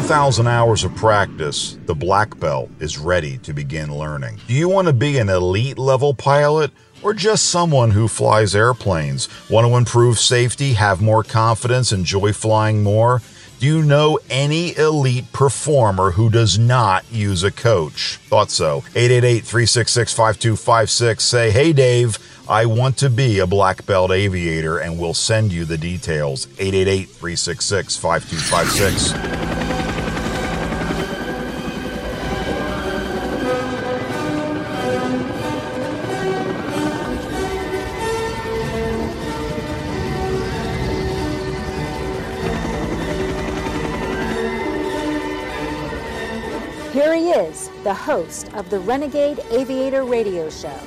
10,000 0.09 0.47
hours 0.47 0.83
of 0.83 0.95
practice, 0.95 1.77
the 1.85 1.93
black 1.93 2.39
belt 2.39 2.67
is 2.79 2.97
ready 2.97 3.37
to 3.37 3.53
begin 3.53 3.95
learning. 3.95 4.39
Do 4.47 4.55
you 4.55 4.67
want 4.67 4.87
to 4.87 4.93
be 4.93 5.19
an 5.19 5.29
elite 5.29 5.77
level 5.77 6.15
pilot? 6.15 6.71
Or 7.03 7.13
just 7.13 7.51
someone 7.51 7.91
who 7.91 8.07
flies 8.07 8.55
airplanes? 8.55 9.29
Want 9.51 9.67
to 9.67 9.75
improve 9.75 10.17
safety, 10.17 10.73
have 10.73 10.99
more 10.99 11.23
confidence, 11.23 11.91
enjoy 11.91 12.33
flying 12.33 12.81
more? 12.81 13.21
Do 13.59 13.67
you 13.67 13.83
know 13.83 14.17
any 14.31 14.75
elite 14.77 15.31
performer 15.31 16.09
who 16.09 16.31
does 16.31 16.57
not 16.57 17.05
use 17.11 17.43
a 17.43 17.51
coach? 17.51 18.17
Thought 18.29 18.49
so. 18.49 18.77
888 18.95 19.43
366 19.43 20.11
5256. 20.11 21.23
Say, 21.23 21.51
hey, 21.51 21.71
Dave, 21.71 22.17
I 22.49 22.65
want 22.65 22.97
to 22.97 23.11
be 23.11 23.37
a 23.37 23.45
black 23.45 23.85
belt 23.85 24.09
aviator, 24.09 24.79
and 24.79 24.97
we'll 24.97 25.13
send 25.13 25.53
you 25.53 25.65
the 25.65 25.77
details. 25.77 26.47
888 26.57 27.09
366 27.09 27.95
5256. 27.95 29.58
The 47.89 47.93
host 47.95 48.53
of 48.53 48.69
the 48.69 48.77
Renegade 48.77 49.39
Aviator 49.49 50.03
Radio 50.03 50.47
Show. 50.47 50.79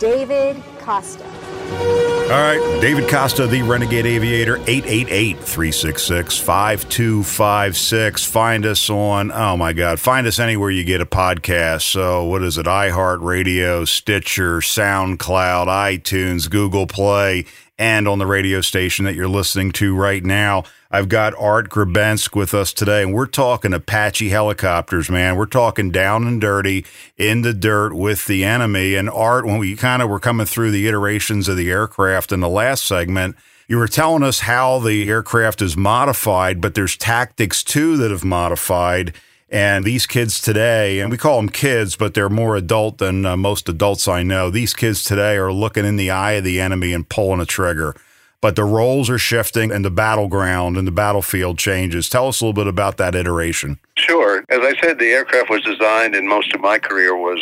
David 0.00 0.60
Costa. 0.80 1.24
All 1.24 2.28
right, 2.28 2.78
David 2.80 3.08
Costa, 3.08 3.46
the 3.46 3.62
Renegade 3.62 4.04
Aviator, 4.04 4.56
888 4.66 5.38
366 5.38 6.36
5256. 6.36 8.24
Find 8.24 8.66
us 8.66 8.90
on, 8.90 9.30
oh 9.30 9.56
my 9.56 9.72
God, 9.72 10.00
find 10.00 10.26
us 10.26 10.40
anywhere 10.40 10.70
you 10.70 10.82
get 10.82 11.00
a 11.00 11.06
podcast. 11.06 11.82
So, 11.82 12.24
what 12.24 12.42
is 12.42 12.58
it? 12.58 12.66
iHeartRadio, 12.66 13.86
Stitcher, 13.86 14.58
SoundCloud, 14.58 15.68
iTunes, 15.68 16.50
Google 16.50 16.88
Play, 16.88 17.46
and 17.78 18.08
on 18.08 18.18
the 18.18 18.26
radio 18.26 18.60
station 18.60 19.04
that 19.04 19.14
you're 19.14 19.28
listening 19.28 19.70
to 19.72 19.94
right 19.94 20.24
now. 20.24 20.64
I've 20.94 21.08
got 21.08 21.34
Art 21.36 21.70
Gribensk 21.70 22.36
with 22.36 22.54
us 22.54 22.72
today, 22.72 23.02
and 23.02 23.12
we're 23.12 23.26
talking 23.26 23.72
Apache 23.72 24.28
helicopters, 24.28 25.10
man. 25.10 25.34
We're 25.34 25.46
talking 25.46 25.90
down 25.90 26.24
and 26.24 26.40
dirty 26.40 26.86
in 27.16 27.42
the 27.42 27.52
dirt 27.52 27.94
with 27.94 28.26
the 28.26 28.44
enemy. 28.44 28.94
And 28.94 29.10
Art, 29.10 29.44
when 29.44 29.58
we 29.58 29.74
kind 29.74 30.02
of 30.02 30.08
were 30.08 30.20
coming 30.20 30.46
through 30.46 30.70
the 30.70 30.86
iterations 30.86 31.48
of 31.48 31.56
the 31.56 31.68
aircraft 31.68 32.30
in 32.30 32.38
the 32.38 32.48
last 32.48 32.84
segment, 32.84 33.34
you 33.66 33.76
were 33.76 33.88
telling 33.88 34.22
us 34.22 34.38
how 34.38 34.78
the 34.78 35.08
aircraft 35.08 35.60
is 35.62 35.76
modified, 35.76 36.60
but 36.60 36.74
there's 36.76 36.96
tactics 36.96 37.64
too 37.64 37.96
that 37.96 38.12
have 38.12 38.24
modified. 38.24 39.14
And 39.50 39.84
these 39.84 40.06
kids 40.06 40.40
today, 40.40 41.00
and 41.00 41.10
we 41.10 41.18
call 41.18 41.38
them 41.38 41.48
kids, 41.48 41.96
but 41.96 42.14
they're 42.14 42.30
more 42.30 42.54
adult 42.54 42.98
than 42.98 43.26
uh, 43.26 43.36
most 43.36 43.68
adults 43.68 44.06
I 44.06 44.22
know. 44.22 44.48
These 44.48 44.74
kids 44.74 45.02
today 45.02 45.34
are 45.38 45.52
looking 45.52 45.86
in 45.86 45.96
the 45.96 46.12
eye 46.12 46.34
of 46.34 46.44
the 46.44 46.60
enemy 46.60 46.92
and 46.92 47.08
pulling 47.08 47.40
a 47.40 47.46
trigger 47.46 47.96
but 48.44 48.56
the 48.56 48.64
roles 48.64 49.08
are 49.08 49.16
shifting 49.16 49.72
and 49.72 49.86
the 49.86 49.90
battleground 49.90 50.76
and 50.76 50.86
the 50.86 50.92
battlefield 50.92 51.56
changes. 51.56 52.10
Tell 52.10 52.28
us 52.28 52.42
a 52.42 52.44
little 52.44 52.52
bit 52.52 52.66
about 52.66 52.98
that 52.98 53.14
iteration. 53.14 53.78
Sure. 53.96 54.44
As 54.50 54.58
I 54.60 54.78
said, 54.82 54.98
the 54.98 55.06
aircraft 55.12 55.48
was 55.48 55.62
designed, 55.62 56.14
and 56.14 56.28
most 56.28 56.52
of 56.54 56.60
my 56.60 56.78
career 56.78 57.16
was 57.16 57.40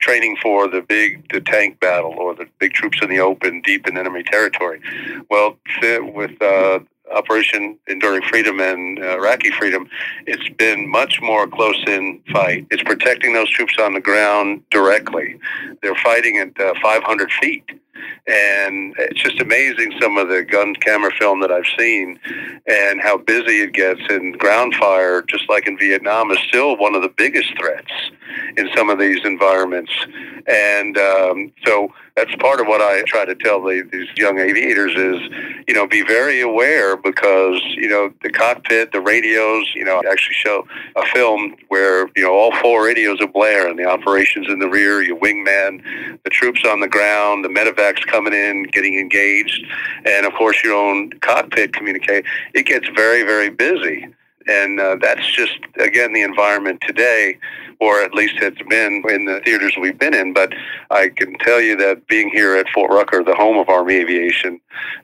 training 0.00 0.36
for 0.42 0.66
the 0.66 0.82
big 0.82 1.32
the 1.32 1.40
tank 1.40 1.78
battle 1.78 2.16
or 2.18 2.34
the 2.34 2.46
big 2.58 2.72
troops 2.72 2.98
in 3.00 3.08
the 3.08 3.20
open 3.20 3.62
deep 3.62 3.86
in 3.86 3.96
enemy 3.96 4.24
territory. 4.24 4.80
Well, 5.30 5.56
with 5.80 6.42
uh, 6.42 6.80
Operation 7.14 7.78
Enduring 7.86 8.22
Freedom 8.22 8.58
and 8.58 8.98
uh, 8.98 9.18
Iraqi 9.18 9.52
Freedom, 9.52 9.88
it's 10.26 10.48
been 10.48 10.90
much 10.90 11.20
more 11.22 11.46
close 11.46 11.80
in 11.86 12.20
fight. 12.32 12.66
It's 12.72 12.82
protecting 12.82 13.34
those 13.34 13.50
troops 13.50 13.76
on 13.80 13.94
the 13.94 14.00
ground 14.00 14.64
directly. 14.72 15.38
They're 15.80 15.94
fighting 15.94 16.38
at 16.38 16.60
uh, 16.60 16.74
500 16.82 17.30
feet 17.34 17.62
and 18.26 18.94
it's 18.98 19.20
just 19.20 19.40
amazing 19.40 19.92
some 20.00 20.16
of 20.16 20.28
the 20.28 20.42
gun 20.42 20.74
camera 20.74 21.10
film 21.18 21.40
that 21.40 21.50
I've 21.50 21.66
seen 21.78 22.18
and 22.66 23.00
how 23.00 23.18
busy 23.18 23.60
it 23.62 23.72
gets. 23.72 24.00
And 24.08 24.38
ground 24.38 24.74
fire, 24.74 25.22
just 25.22 25.48
like 25.48 25.66
in 25.66 25.78
Vietnam, 25.78 26.30
is 26.30 26.38
still 26.48 26.76
one 26.76 26.94
of 26.94 27.02
the 27.02 27.12
biggest 27.16 27.52
threats 27.58 27.92
in 28.56 28.68
some 28.76 28.90
of 28.90 28.98
these 28.98 29.24
environments. 29.24 29.92
And 30.46 30.96
um, 30.96 31.52
so 31.64 31.92
that's 32.16 32.34
part 32.36 32.60
of 32.60 32.66
what 32.66 32.80
I 32.80 33.02
try 33.02 33.24
to 33.24 33.34
tell 33.34 33.62
the, 33.62 33.88
these 33.90 34.08
young 34.16 34.38
aviators 34.38 34.92
is, 34.92 35.64
you 35.66 35.74
know, 35.74 35.86
be 35.86 36.02
very 36.02 36.40
aware 36.40 36.96
because, 36.96 37.60
you 37.76 37.88
know, 37.88 38.12
the 38.22 38.30
cockpit, 38.30 38.92
the 38.92 39.00
radios, 39.00 39.72
you 39.74 39.84
know, 39.84 40.02
actually 40.10 40.34
show 40.34 40.66
a 40.96 41.06
film 41.06 41.56
where, 41.68 42.08
you 42.16 42.22
know, 42.22 42.32
all 42.32 42.54
four 42.56 42.84
radios 42.84 43.20
are 43.20 43.28
blaring, 43.28 43.76
the 43.76 43.84
operations 43.84 44.48
in 44.48 44.58
the 44.58 44.68
rear, 44.68 45.02
your 45.02 45.18
wingman, 45.18 45.82
the 46.24 46.30
troops 46.30 46.62
on 46.66 46.80
the 46.80 46.88
ground, 46.88 47.44
the 47.44 47.48
coming 48.06 48.32
in, 48.32 48.64
getting 48.64 48.98
engaged, 48.98 49.64
and 50.04 50.26
of 50.26 50.32
course 50.34 50.62
your 50.62 50.74
own 50.74 51.10
cockpit 51.20 51.72
communicate. 51.72 52.24
It 52.54 52.66
gets 52.66 52.88
very, 52.88 53.22
very 53.22 53.50
busy. 53.50 54.06
And 54.46 54.80
uh, 54.80 54.96
that's 55.00 55.26
just, 55.30 55.58
again, 55.76 56.12
the 56.12 56.22
environment 56.22 56.82
today 56.86 57.38
or 57.80 58.02
at 58.02 58.14
least 58.14 58.34
it's 58.36 58.62
been 58.68 59.02
in 59.08 59.24
the 59.24 59.40
theaters 59.44 59.74
we've 59.80 59.98
been 59.98 60.14
in. 60.14 60.32
But 60.32 60.52
I 60.90 61.08
can 61.08 61.34
tell 61.38 61.60
you 61.60 61.76
that 61.76 62.06
being 62.06 62.28
here 62.30 62.54
at 62.56 62.68
Fort 62.68 62.90
Rucker, 62.90 63.24
the 63.24 63.34
home 63.34 63.58
of 63.58 63.68
Army 63.68 63.94
Aviation, 63.94 64.60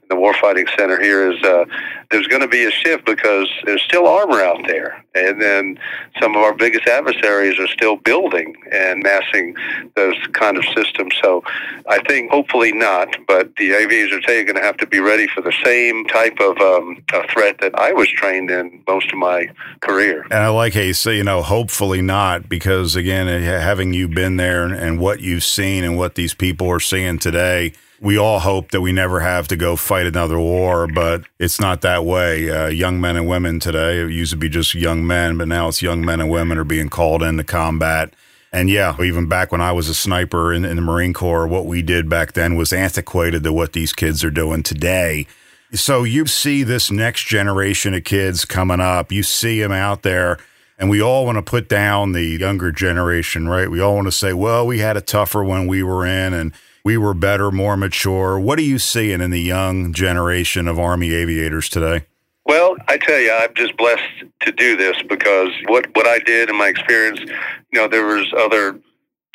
the 0.09 0.15
Warfighting 0.15 0.69
Center 0.79 1.01
here 1.01 1.33
is 1.33 1.43
uh, 1.43 1.65
there's 2.11 2.29
going 2.29 2.43
to 2.43 2.49
be 2.49 2.65
a 2.65 2.71
shift 2.71 3.05
because 3.05 3.49
there's 3.65 3.83
still 3.83 4.07
armor 4.07 4.41
out 4.41 4.61
there, 4.67 5.03
and 5.15 5.41
then 5.43 5.79
some 6.21 6.37
of 6.37 6.43
our 6.43 6.55
biggest 6.55 6.87
adversaries 6.87 7.59
are 7.59 7.67
still 7.67 7.97
building 7.97 8.55
and 8.71 9.03
massing 9.03 9.57
those 9.97 10.15
kind 10.33 10.57
of 10.57 10.65
systems. 10.77 11.15
So 11.23 11.43
I 11.89 11.99
think 12.07 12.31
hopefully 12.31 12.73
not, 12.73 13.17
but 13.27 13.57
the 13.57 13.73
aviators 13.73 14.25
are 14.29 14.45
going 14.45 14.55
to 14.55 14.63
have 14.63 14.77
to 14.79 14.87
be 14.87 15.01
ready 15.01 15.27
for 15.27 15.41
the 15.41 15.53
same 15.65 16.05
type 16.07 16.39
of 16.41 16.57
um, 16.59 17.03
threat 17.33 17.59
that 17.61 17.77
I 17.79 17.93
was 17.93 18.09
trained 18.09 18.51
in 18.51 18.83
most 18.87 19.11
of 19.11 19.19
my 19.19 19.49
career. 19.81 20.23
And 20.31 20.41
I 20.41 20.49
like 20.49 20.75
how 20.75 20.83
you 20.83 20.95
say, 20.95 21.17
you 21.17 21.25
know, 21.25 21.43
hopefully 21.43 22.03
not, 22.03 22.49
because 22.49 22.66
because 22.67 22.97
again, 22.97 23.29
having 23.45 23.93
you 23.93 24.09
been 24.09 24.39
there 24.39 24.65
and 24.65 24.99
what 24.99 25.21
you've 25.21 25.45
seen 25.45 25.85
and 25.85 25.97
what 25.97 26.17
these 26.17 26.35
people 26.35 26.69
are 26.69 26.81
seeing 26.81 27.17
today, 27.17 27.73
we 28.01 28.19
all 28.19 28.41
hope 28.41 28.73
that 28.73 28.81
we 28.81 28.91
never 28.91 29.21
have 29.21 29.47
to 29.47 29.55
go 29.55 29.77
fight 29.77 30.05
another 30.05 30.37
war, 30.37 30.89
but 30.89 31.23
it's 31.39 31.61
not 31.61 31.83
that 31.83 32.05
way. 32.05 32.51
Uh, 32.51 32.67
young 32.67 33.01
men 33.01 33.15
and 33.15 33.29
women 33.29 33.61
today, 33.61 34.01
it 34.01 34.11
used 34.11 34.33
to 34.33 34.37
be 34.37 34.49
just 34.49 34.75
young 34.75 35.07
men, 35.07 35.39
but 35.39 35.47
now 35.47 35.69
it's 35.69 35.81
young 35.81 36.05
men 36.05 36.21
and 36.21 36.29
women 36.29 36.59
are 36.59 36.65
being 36.65 36.89
called 36.89 37.23
into 37.23 37.45
combat. 37.45 38.13
And 38.53 38.69
yeah, 38.69 39.01
even 39.01 39.29
back 39.29 39.53
when 39.53 39.61
I 39.61 39.71
was 39.71 39.89
a 39.89 39.95
sniper 39.95 40.53
in, 40.53 40.65
in 40.65 40.75
the 40.75 40.83
Marine 40.83 41.13
Corps, 41.13 41.47
what 41.47 41.67
we 41.67 41.83
did 41.83 42.09
back 42.09 42.33
then 42.33 42.57
was 42.57 42.73
antiquated 42.73 43.45
to 43.45 43.53
what 43.53 43.75
these 43.75 43.93
kids 43.93 44.25
are 44.25 44.31
doing 44.31 44.65
today. 44.65 45.29
So 45.73 46.03
you 46.03 46.27
see 46.27 46.65
this 46.65 46.91
next 46.91 47.27
generation 47.27 47.95
of 47.95 48.03
kids 48.03 48.45
coming 48.45 48.81
up, 48.81 49.13
you 49.13 49.23
see 49.23 49.63
them 49.63 49.71
out 49.71 50.03
there 50.03 50.39
and 50.79 50.91
we 50.91 51.01
all 51.01 51.25
want 51.25 51.37
to 51.37 51.43
put 51.43 51.69
down 51.69 52.13
the 52.13 52.25
younger 52.25 52.71
generation, 52.73 53.49
right? 53.49 53.71
We 53.71 53.81
all 53.81 53.95
want 53.95 54.09
to 54.09 54.13
say, 54.13 54.33
well, 54.33 54.67
we 54.67 54.79
had 54.79 54.97
a 54.97 55.01
tougher 55.01 55.43
when 55.43 55.67
we 55.67 55.83
were 55.83 56.05
in 56.05 56.35
and 56.35 56.53
we 56.85 56.97
were 56.97 57.15
better, 57.15 57.51
more 57.51 57.77
mature. 57.77 58.39
What 58.39 58.59
are 58.59 58.63
you 58.63 58.79
seeing 58.79 59.21
in 59.21 59.31
the 59.31 59.41
young 59.41 59.93
generation 59.93 60.69
of 60.69 60.79
Army 60.79 61.13
aviators 61.13 61.69
today? 61.69 62.07
Well, 62.45 62.77
I 62.87 62.97
tell 62.99 63.19
you, 63.19 63.33
I'm 63.33 63.53
just 63.55 63.77
blessed 63.77 64.03
to 64.43 64.53
do 64.53 64.77
this 64.77 64.97
because 65.09 65.51
what, 65.67 65.87
what 65.97 66.07
I 66.07 66.21
did 66.21 66.49
in 66.49 66.57
my 66.57 66.69
experience, 66.69 67.19
you 67.21 67.81
know, 67.81 67.89
there 67.89 68.07
was 68.07 68.33
other 68.39 68.79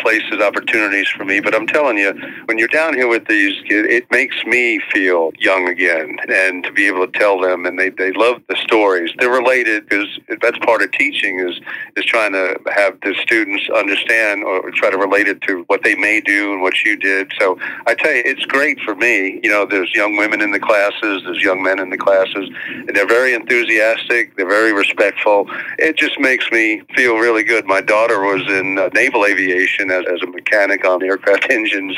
places, 0.01 0.41
opportunities 0.41 1.07
for 1.09 1.25
me. 1.25 1.39
But 1.39 1.55
I'm 1.55 1.67
telling 1.67 1.97
you, 1.97 2.13
when 2.45 2.57
you're 2.57 2.67
down 2.67 2.93
here 2.93 3.07
with 3.07 3.27
these 3.27 3.61
kids, 3.67 3.87
it 3.89 4.05
makes 4.11 4.43
me 4.45 4.79
feel 4.91 5.31
young 5.39 5.67
again, 5.67 6.17
and 6.29 6.63
to 6.63 6.71
be 6.71 6.87
able 6.87 7.05
to 7.05 7.19
tell 7.19 7.39
them, 7.39 7.65
and 7.65 7.79
they 7.79 7.89
they 7.89 8.11
love 8.11 8.41
the 8.49 8.55
stories. 8.57 9.11
They're 9.17 9.29
related 9.29 9.87
because 9.87 10.19
that's 10.41 10.57
part 10.59 10.81
of 10.81 10.91
teaching 10.91 11.39
is 11.39 11.59
is 11.95 12.05
trying 12.05 12.33
to 12.33 12.59
have 12.73 12.97
the 13.01 13.15
students 13.21 13.69
understand 13.69 14.43
or 14.43 14.71
try 14.71 14.89
to 14.89 14.97
relate 14.97 15.27
it 15.27 15.41
to 15.43 15.63
what 15.67 15.83
they 15.83 15.95
may 15.95 16.21
do 16.21 16.53
and 16.53 16.61
what 16.61 16.83
you 16.83 16.95
did. 16.97 17.31
So 17.39 17.57
I 17.87 17.95
tell 17.95 18.13
you, 18.13 18.23
it's 18.25 18.45
great 18.45 18.79
for 18.81 18.95
me. 18.95 19.39
You 19.43 19.49
know, 19.49 19.65
there's 19.65 19.93
young 19.93 20.17
women 20.17 20.41
in 20.41 20.51
the 20.51 20.59
classes, 20.59 21.23
there's 21.23 21.43
young 21.43 21.61
men 21.61 21.79
in 21.79 21.89
the 21.89 21.97
classes, 21.97 22.49
and 22.69 22.95
they're 22.95 23.07
very 23.07 23.33
enthusiastic. 23.33 24.35
They're 24.35 24.47
very 24.47 24.73
respectful. 24.73 25.47
It 25.79 25.97
just 25.97 26.19
makes 26.19 26.51
me 26.51 26.81
feel 26.95 27.17
really 27.17 27.43
good. 27.43 27.65
My 27.65 27.81
daughter 27.81 28.21
was 28.21 28.41
in 28.47 28.77
uh, 28.79 28.89
naval 28.93 29.25
aviation 29.25 29.90
as, 29.91 30.05
as 30.11 30.21
a 30.21 30.27
mechanic 30.27 30.85
on 30.85 31.03
aircraft 31.03 31.47
engines, 31.49 31.97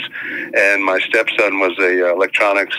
and 0.55 0.83
my 0.83 0.99
stepson 0.99 1.59
was 1.59 1.77
a 1.79 2.09
uh, 2.09 2.13
electronics 2.13 2.75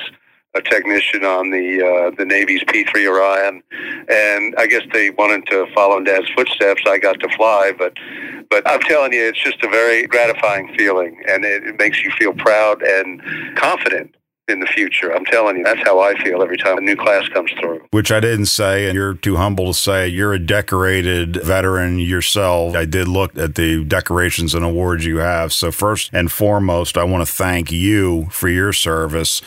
a 0.54 0.62
technician 0.62 1.24
on 1.24 1.50
the 1.50 1.82
uh, 1.82 2.10
the 2.16 2.24
Navy's 2.24 2.62
P-3 2.68 3.08
Orion, 3.08 3.62
and 4.08 4.54
I 4.56 4.66
guess 4.66 4.82
they 4.92 5.10
wanted 5.10 5.46
to 5.46 5.66
follow 5.74 5.96
in 5.96 6.04
Dad's 6.04 6.28
footsteps. 6.30 6.82
I 6.86 6.98
got 6.98 7.18
to 7.20 7.28
fly, 7.30 7.72
but 7.76 7.94
but 8.50 8.62
I'm 8.68 8.80
telling 8.80 9.12
you, 9.12 9.28
it's 9.28 9.42
just 9.42 9.62
a 9.64 9.68
very 9.68 10.06
gratifying 10.06 10.72
feeling, 10.76 11.20
and 11.28 11.44
it, 11.44 11.64
it 11.64 11.78
makes 11.78 12.04
you 12.04 12.10
feel 12.12 12.32
proud 12.34 12.82
and 12.82 13.20
confident 13.56 14.14
in 14.48 14.60
the 14.60 14.66
future. 14.66 15.14
I'm 15.14 15.24
telling 15.24 15.56
you, 15.56 15.64
that's 15.64 15.80
how 15.84 16.00
I 16.00 16.14
feel 16.22 16.42
every 16.42 16.58
time 16.58 16.76
a 16.76 16.80
new 16.80 16.96
class 16.96 17.26
comes 17.28 17.50
through. 17.52 17.86
Which 17.90 18.12
I 18.12 18.20
didn't 18.20 18.46
say, 18.46 18.86
and 18.86 18.94
you're 18.94 19.14
too 19.14 19.36
humble 19.36 19.68
to 19.68 19.74
say. 19.74 20.06
You're 20.08 20.34
a 20.34 20.38
decorated 20.38 21.36
veteran 21.36 21.98
yourself. 21.98 22.76
I 22.76 22.84
did 22.84 23.08
look 23.08 23.36
at 23.38 23.54
the 23.54 23.84
decorations 23.84 24.54
and 24.54 24.64
awards 24.64 25.06
you 25.06 25.18
have. 25.18 25.52
So, 25.52 25.70
first 25.70 26.10
and 26.12 26.30
foremost, 26.30 26.98
I 26.98 27.04
want 27.04 27.26
to 27.26 27.32
thank 27.32 27.72
you 27.72 28.26
for 28.30 28.48
your 28.48 28.72
service. 28.72 29.40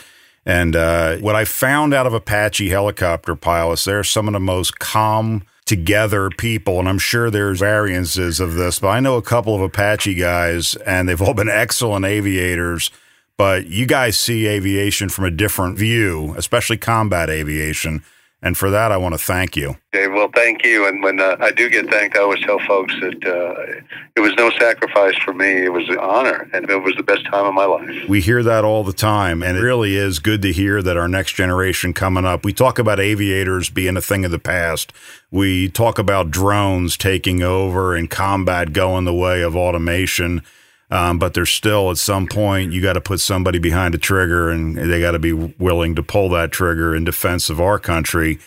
And 0.44 0.74
uh, 0.74 1.18
what 1.18 1.36
I 1.36 1.44
found 1.44 1.94
out 1.94 2.06
of 2.06 2.14
Apache 2.14 2.68
helicopter 2.68 3.36
pilots, 3.36 3.84
they're 3.84 4.02
some 4.02 4.26
of 4.26 4.32
the 4.32 4.40
most 4.40 4.78
calm, 4.78 5.44
together 5.66 6.30
people, 6.30 6.78
and 6.78 6.88
I'm 6.88 6.98
sure 6.98 7.30
there's 7.30 7.60
variances 7.60 8.40
of 8.40 8.54
this, 8.54 8.78
but 8.78 8.88
I 8.88 9.00
know 9.00 9.18
a 9.18 9.22
couple 9.22 9.54
of 9.54 9.60
Apache 9.60 10.14
guys, 10.14 10.74
and 10.76 11.06
they've 11.06 11.20
all 11.20 11.34
been 11.34 11.48
excellent 11.50 12.06
aviators 12.06 12.90
but 13.38 13.68
you 13.68 13.86
guys 13.86 14.18
see 14.18 14.46
aviation 14.46 15.08
from 15.08 15.24
a 15.24 15.30
different 15.30 15.78
view, 15.78 16.34
especially 16.36 16.76
combat 16.76 17.30
aviation. 17.30 18.02
And 18.40 18.56
for 18.56 18.70
that, 18.70 18.92
I 18.92 18.96
want 18.96 19.14
to 19.14 19.18
thank 19.18 19.56
you. 19.56 19.76
Okay, 19.92 20.06
well, 20.06 20.28
thank 20.32 20.64
you. 20.64 20.86
And 20.86 21.02
when 21.02 21.18
uh, 21.18 21.36
I 21.40 21.50
do 21.50 21.68
get 21.68 21.90
thanked, 21.90 22.16
I 22.16 22.20
always 22.20 22.40
tell 22.40 22.60
folks 22.60 22.94
that 23.00 23.26
uh, 23.26 23.82
it 24.14 24.20
was 24.20 24.32
no 24.36 24.50
sacrifice 24.50 25.16
for 25.24 25.32
me. 25.32 25.64
It 25.64 25.72
was 25.72 25.88
an 25.88 25.98
honor, 25.98 26.48
and 26.52 26.70
it 26.70 26.82
was 26.82 26.94
the 26.94 27.02
best 27.02 27.24
time 27.26 27.46
of 27.46 27.54
my 27.54 27.64
life. 27.64 28.08
We 28.08 28.20
hear 28.20 28.44
that 28.44 28.64
all 28.64 28.84
the 28.84 28.92
time, 28.92 29.42
and 29.42 29.58
it 29.58 29.60
really 29.60 29.96
is 29.96 30.20
good 30.20 30.40
to 30.42 30.52
hear 30.52 30.82
that 30.82 30.96
our 30.96 31.08
next 31.08 31.32
generation 31.32 31.92
coming 31.92 32.24
up. 32.24 32.44
We 32.44 32.52
talk 32.52 32.78
about 32.78 33.00
aviators 33.00 33.70
being 33.70 33.96
a 33.96 34.00
thing 34.00 34.24
of 34.24 34.30
the 34.30 34.38
past. 34.38 34.92
We 35.32 35.68
talk 35.68 35.98
about 35.98 36.30
drones 36.30 36.96
taking 36.96 37.42
over 37.42 37.96
and 37.96 38.08
combat 38.08 38.72
going 38.72 39.04
the 39.04 39.14
way 39.14 39.42
of 39.42 39.56
automation 39.56 40.42
Um, 40.90 41.18
but 41.18 41.34
there's 41.34 41.50
still 41.50 41.90
at 41.90 41.98
some 41.98 42.26
point 42.26 42.72
you 42.72 42.80
got 42.80 42.94
to 42.94 43.00
put 43.00 43.20
somebody 43.20 43.58
behind 43.58 43.94
a 43.94 43.98
trigger 43.98 44.48
and 44.48 44.76
they 44.76 45.00
got 45.00 45.10
to 45.10 45.18
be 45.18 45.32
willing 45.32 45.94
to 45.96 46.02
pull 46.02 46.30
that 46.30 46.50
trigger 46.50 46.94
in 46.94 47.04
defense 47.04 47.50
of 47.50 47.60
our 47.60 47.78
country. 47.78 48.38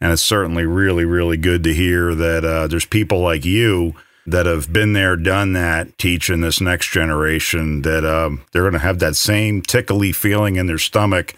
And 0.00 0.12
it's 0.12 0.22
certainly 0.22 0.64
really, 0.64 1.04
really 1.04 1.36
good 1.36 1.62
to 1.64 1.74
hear 1.74 2.14
that 2.14 2.44
uh, 2.44 2.66
there's 2.68 2.86
people 2.86 3.20
like 3.20 3.44
you 3.44 3.94
that 4.26 4.46
have 4.46 4.72
been 4.72 4.94
there, 4.94 5.16
done 5.16 5.52
that, 5.52 5.98
teaching 5.98 6.40
this 6.40 6.60
next 6.60 6.90
generation 6.90 7.82
that 7.82 8.04
um, 8.04 8.44
they're 8.52 8.62
going 8.62 8.72
to 8.72 8.78
have 8.78 9.00
that 9.00 9.16
same 9.16 9.60
tickly 9.60 10.12
feeling 10.12 10.56
in 10.56 10.66
their 10.66 10.78
stomach 10.78 11.34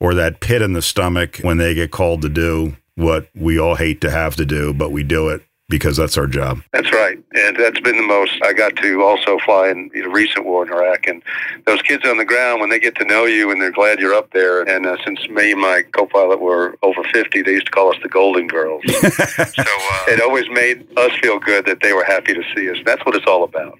or 0.00 0.14
that 0.14 0.40
pit 0.40 0.62
in 0.62 0.72
the 0.72 0.82
stomach 0.82 1.38
when 1.38 1.58
they 1.58 1.74
get 1.74 1.90
called 1.90 2.22
to 2.22 2.28
do 2.28 2.76
what 2.94 3.28
we 3.34 3.58
all 3.58 3.74
hate 3.74 4.00
to 4.00 4.10
have 4.10 4.36
to 4.36 4.46
do, 4.46 4.72
but 4.72 4.90
we 4.90 5.02
do 5.02 5.28
it 5.28 5.42
because 5.68 5.96
that's 5.96 6.16
our 6.16 6.26
job. 6.26 6.60
That's 6.72 6.92
right. 6.92 7.18
And 7.34 7.56
that's 7.56 7.80
been 7.80 7.96
the 7.96 8.06
most. 8.06 8.32
I 8.42 8.52
got 8.52 8.76
to 8.76 9.02
also 9.02 9.38
fly 9.44 9.68
in 9.68 9.90
the 9.92 10.02
recent 10.02 10.44
war 10.44 10.64
in 10.64 10.72
Iraq. 10.72 11.06
And 11.06 11.22
those 11.66 11.82
kids 11.82 12.04
on 12.06 12.18
the 12.18 12.24
ground, 12.24 12.60
when 12.60 12.70
they 12.70 12.78
get 12.78 12.94
to 12.96 13.04
know 13.04 13.24
you 13.24 13.50
and 13.50 13.60
they're 13.60 13.72
glad 13.72 13.98
you're 13.98 14.14
up 14.14 14.32
there. 14.32 14.62
And 14.62 14.86
uh, 14.86 14.96
since 15.04 15.28
me 15.28 15.52
and 15.52 15.60
my 15.60 15.82
co 15.92 16.06
pilot 16.06 16.40
were 16.40 16.76
over 16.82 17.02
50, 17.12 17.42
they 17.42 17.52
used 17.52 17.66
to 17.66 17.72
call 17.72 17.90
us 17.90 17.98
the 18.02 18.08
Golden 18.08 18.46
Girls. 18.46 18.82
so 18.86 19.02
uh, 19.02 20.04
it 20.08 20.20
always 20.20 20.48
made 20.50 20.86
us 20.96 21.12
feel 21.20 21.40
good 21.40 21.66
that 21.66 21.80
they 21.80 21.92
were 21.92 22.04
happy 22.04 22.34
to 22.34 22.42
see 22.54 22.70
us. 22.70 22.76
That's 22.84 23.04
what 23.04 23.16
it's 23.16 23.26
all 23.26 23.42
about. 23.42 23.78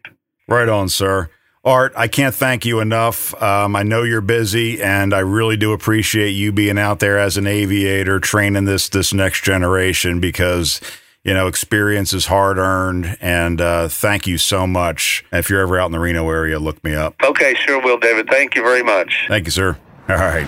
Right 0.48 0.68
on, 0.68 0.88
sir. 0.88 1.30
Art, 1.64 1.92
I 1.96 2.06
can't 2.06 2.34
thank 2.34 2.64
you 2.64 2.78
enough. 2.78 3.34
Um, 3.42 3.74
I 3.74 3.82
know 3.82 4.04
you're 4.04 4.20
busy, 4.20 4.80
and 4.80 5.12
I 5.12 5.18
really 5.18 5.56
do 5.56 5.72
appreciate 5.72 6.30
you 6.30 6.52
being 6.52 6.78
out 6.78 7.00
there 7.00 7.18
as 7.18 7.36
an 7.36 7.48
aviator, 7.48 8.20
training 8.20 8.66
this 8.66 8.88
this 8.88 9.12
next 9.12 9.42
generation 9.42 10.20
because 10.20 10.80
you 11.26 11.34
know, 11.34 11.48
experience 11.48 12.14
is 12.14 12.26
hard 12.26 12.56
earned. 12.56 13.18
And 13.20 13.60
uh, 13.60 13.88
thank 13.88 14.28
you 14.28 14.38
so 14.38 14.64
much. 14.64 15.24
If 15.32 15.50
you're 15.50 15.60
ever 15.60 15.78
out 15.80 15.86
in 15.86 15.92
the 15.92 15.98
Reno 15.98 16.30
area, 16.30 16.60
look 16.60 16.82
me 16.84 16.94
up. 16.94 17.16
Okay, 17.22 17.54
sure 17.54 17.82
will, 17.82 17.98
David. 17.98 18.28
Thank 18.30 18.54
you 18.54 18.62
very 18.62 18.84
much. 18.84 19.24
Thank 19.26 19.46
you, 19.46 19.50
sir. 19.50 19.76
All 20.08 20.16
right. 20.16 20.46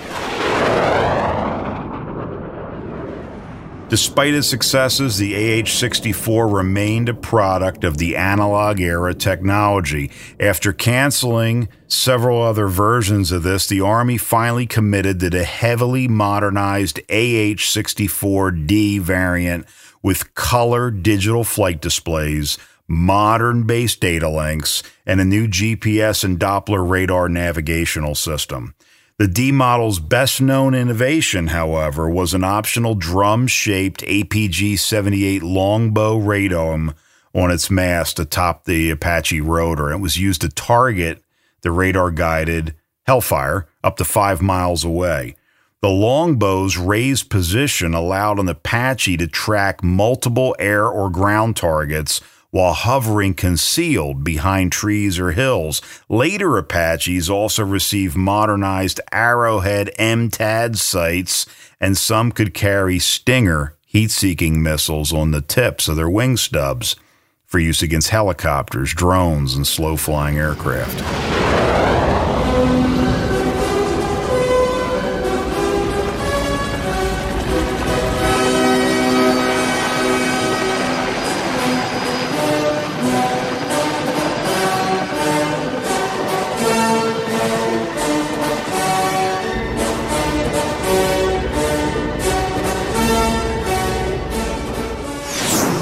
Despite 3.89 4.33
its 4.35 4.47
successes, 4.47 5.17
the 5.17 5.33
AH-64 5.33 6.53
remained 6.53 7.09
a 7.09 7.13
product 7.13 7.83
of 7.83 7.97
the 7.97 8.15
analog 8.15 8.79
era 8.79 9.13
technology. 9.15 10.11
After 10.39 10.71
canceling 10.71 11.67
several 11.87 12.41
other 12.41 12.67
versions 12.67 13.31
of 13.31 13.43
this, 13.43 13.67
the 13.67 13.81
Army 13.81 14.17
finally 14.17 14.67
committed 14.67 15.19
to 15.19 15.31
the 15.31 15.43
heavily 15.43 16.07
modernized 16.07 16.99
AH-64D 17.09 19.01
variant 19.01 19.65
with 20.01 20.33
color 20.35 20.91
digital 20.91 21.43
flight 21.43 21.81
displays, 21.81 22.57
modern 22.87 23.63
base 23.63 23.95
data 23.95 24.29
links, 24.29 24.83
and 25.05 25.19
a 25.19 25.25
new 25.25 25.47
GPS 25.47 26.23
and 26.23 26.39
Doppler 26.39 26.87
radar 26.87 27.29
navigational 27.29 28.15
system. 28.15 28.73
The 29.17 29.27
D 29.27 29.51
model's 29.51 29.99
best 29.99 30.39
known 30.39 30.73
innovation, 30.73 31.47
however, 31.47 32.09
was 32.09 32.33
an 32.33 32.45
optional 32.45 32.95
drum 32.95 33.47
shaped 33.47 34.01
APG 34.03 34.79
78 34.79 35.43
longbow 35.43 36.17
radome 36.19 36.95
on 37.33 37.51
its 37.51 37.69
mast 37.69 38.17
atop 38.17 38.63
the 38.63 38.89
Apache 38.89 39.41
rotor. 39.41 39.91
It 39.91 39.99
was 39.99 40.17
used 40.17 40.41
to 40.41 40.49
target 40.49 41.21
the 41.61 41.71
radar 41.71 42.11
guided 42.11 42.75
Hellfire 43.05 43.67
up 43.83 43.97
to 43.97 44.05
five 44.05 44.41
miles 44.41 44.85
away. 44.85 45.35
The 45.81 45.87
longbow's 45.87 46.77
raised 46.77 47.29
position 47.29 47.93
allowed 47.93 48.37
an 48.37 48.49
Apache 48.49 49.15
to 49.15 49.27
track 49.27 49.81
multiple 49.81 50.53
air 50.59 50.85
or 50.85 51.09
ground 51.09 51.55
targets 51.55 52.19
while 52.51 52.73
hovering 52.73 53.33
concealed 53.33 54.21
behind 54.21 54.73
trees 54.73 55.17
or 55.17 55.31
hills. 55.31 55.81
Later 56.09 56.57
Apaches 56.57 57.29
also 57.29 57.63
received 57.63 58.17
modernized 58.17 58.99
Arrowhead 59.13 59.91
MTAD 59.97 60.75
sights, 60.77 61.45
and 61.79 61.97
some 61.97 62.33
could 62.33 62.53
carry 62.53 62.99
Stinger 62.99 63.77
heat 63.85 64.11
seeking 64.11 64.61
missiles 64.61 65.13
on 65.13 65.31
the 65.31 65.41
tips 65.41 65.87
of 65.87 65.95
their 65.95 66.09
wing 66.09 66.35
stubs 66.35 66.97
for 67.45 67.57
use 67.59 67.81
against 67.81 68.09
helicopters, 68.09 68.93
drones, 68.93 69.55
and 69.55 69.65
slow 69.65 69.95
flying 69.95 70.37
aircraft. 70.37 71.58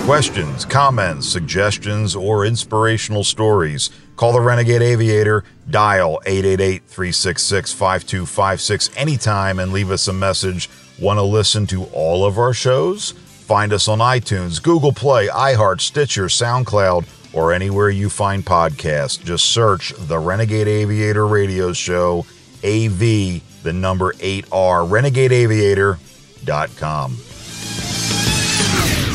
Questions, 0.08 0.64
comments, 0.64 1.28
suggestions, 1.28 2.16
or 2.16 2.45
inspirational 2.45 3.26
stories, 3.26 3.89
call 4.16 4.32
the 4.32 4.39
Renegade 4.39 4.82
Aviator, 4.82 5.43
dial 5.70 6.22
888 6.26 6.84
366 6.86 7.74
5256 7.74 8.89
anytime 8.95 9.60
and 9.60 9.74
leave 9.74 9.91
us 9.91 10.08
a 10.08 10.14
message. 10.14 10.70
Want 10.97 11.18
to 11.18 11.24
listen 11.24 11.68
to 11.68 11.84
all 11.91 12.24
of 12.24 12.38
our 12.38 12.53
shows? 12.53 13.12
Find 13.12 13.74
us 13.74 13.89
on 13.89 13.99
iTunes, 13.99 14.64
Google 14.64 14.93
Play, 14.93 15.28
iHeart, 15.28 15.82
Stitcher, 15.82 16.28
SoundCloud, 16.28 17.36
or 17.36 17.51
anywhere 17.51 17.89
you 17.89 18.10
find 18.10 18.45
podcasts. 18.45 19.22
Just 19.22 19.47
search 19.47 19.91
the 19.97 20.20
Renegade 20.20 20.70
Aviator 20.70 21.28
Radio 21.28 21.74
Show, 21.74 22.20
AV, 22.64 23.41
the 23.62 23.74
number 23.74 24.14
8R, 24.14 24.88
renegadeaviator.com. 24.88 27.18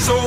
So 0.03 0.19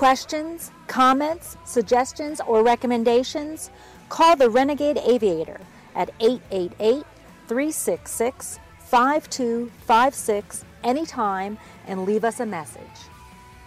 questions, 0.00 0.70
comments, 0.86 1.58
suggestions, 1.66 2.40
or 2.46 2.64
recommendations, 2.64 3.70
call 4.08 4.34
the 4.34 4.48
Renegade 4.48 4.96
Aviator 4.96 5.60
at 5.94 6.08
888 6.20 7.04
366 7.48 8.58
5256 8.78 10.64
anytime 10.84 11.58
and 11.86 12.06
leave 12.06 12.24
us 12.24 12.40
a 12.40 12.46
message. 12.46 12.80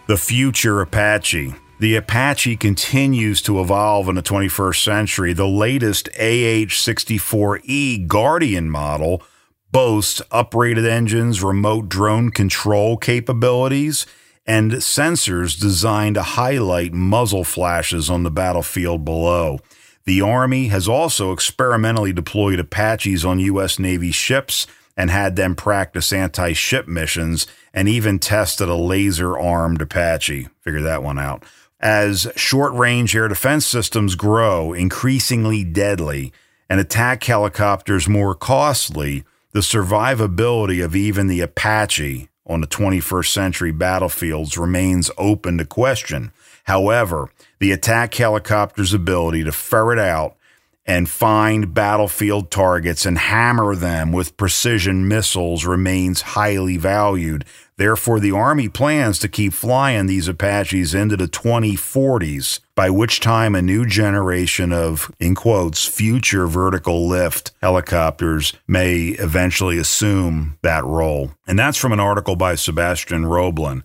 The 0.08 0.16
future 0.16 0.80
Apache. 0.80 1.54
The 1.78 1.94
Apache 1.94 2.56
continues 2.56 3.40
to 3.42 3.60
evolve 3.60 4.08
in 4.08 4.16
the 4.16 4.22
21st 4.22 4.82
century. 4.82 5.34
The 5.34 5.46
latest 5.46 6.08
AH 6.18 6.74
64E 6.74 8.08
Guardian 8.08 8.70
model 8.70 9.22
boasts 9.70 10.20
uprated 10.32 10.84
engines, 10.84 11.44
remote 11.44 11.88
drone 11.88 12.30
control 12.30 12.96
capabilities, 12.96 14.04
and 14.46 14.72
sensors 14.72 15.58
designed 15.58 16.16
to 16.16 16.22
highlight 16.22 16.92
muzzle 16.92 17.44
flashes 17.44 18.10
on 18.10 18.22
the 18.22 18.30
battlefield 18.30 19.04
below. 19.04 19.58
The 20.04 20.20
Army 20.20 20.68
has 20.68 20.86
also 20.86 21.32
experimentally 21.32 22.12
deployed 22.12 22.58
Apaches 22.58 23.24
on 23.24 23.38
U.S. 23.40 23.78
Navy 23.78 24.10
ships 24.10 24.66
and 24.96 25.10
had 25.10 25.36
them 25.36 25.54
practice 25.54 26.12
anti 26.12 26.52
ship 26.52 26.86
missions 26.86 27.46
and 27.72 27.88
even 27.88 28.18
tested 28.18 28.68
a 28.68 28.74
laser 28.74 29.38
armed 29.38 29.80
Apache. 29.80 30.48
Figure 30.60 30.82
that 30.82 31.02
one 31.02 31.18
out. 31.18 31.42
As 31.80 32.30
short 32.36 32.72
range 32.74 33.16
air 33.16 33.28
defense 33.28 33.66
systems 33.66 34.14
grow 34.14 34.72
increasingly 34.72 35.64
deadly 35.64 36.32
and 36.68 36.80
attack 36.80 37.24
helicopters 37.24 38.08
more 38.08 38.34
costly, 38.34 39.24
the 39.52 39.60
survivability 39.60 40.84
of 40.84 40.96
even 40.96 41.26
the 41.26 41.40
Apache 41.40 42.28
on 42.46 42.60
the 42.60 42.66
21st 42.66 43.32
century 43.32 43.72
battlefields 43.72 44.58
remains 44.58 45.10
open 45.16 45.58
to 45.58 45.64
question. 45.64 46.32
However, 46.64 47.30
the 47.58 47.72
attack 47.72 48.14
helicopter's 48.14 48.92
ability 48.92 49.44
to 49.44 49.52
ferret 49.52 49.98
out 49.98 50.36
and 50.86 51.08
find 51.08 51.72
battlefield 51.72 52.50
targets 52.50 53.06
and 53.06 53.18
hammer 53.18 53.74
them 53.74 54.12
with 54.12 54.36
precision 54.36 55.08
missiles 55.08 55.64
remains 55.64 56.20
highly 56.20 56.76
valued. 56.76 57.44
Therefore, 57.76 58.20
the 58.20 58.32
Army 58.32 58.68
plans 58.68 59.18
to 59.20 59.28
keep 59.28 59.54
flying 59.54 60.06
these 60.06 60.28
Apaches 60.28 60.94
into 60.94 61.16
the 61.16 61.26
2040s, 61.26 62.60
by 62.74 62.90
which 62.90 63.20
time 63.20 63.54
a 63.54 63.62
new 63.62 63.86
generation 63.86 64.72
of, 64.72 65.10
in 65.20 65.34
quotes, 65.34 65.86
future 65.86 66.46
vertical 66.46 67.06
lift 67.06 67.52
helicopters 67.60 68.52
may 68.66 69.08
eventually 69.18 69.78
assume 69.78 70.58
that 70.62 70.84
role. 70.84 71.30
And 71.46 71.58
that's 71.58 71.78
from 71.78 71.92
an 71.92 72.00
article 72.00 72.36
by 72.36 72.56
Sebastien 72.56 73.26
Roblin. 73.26 73.84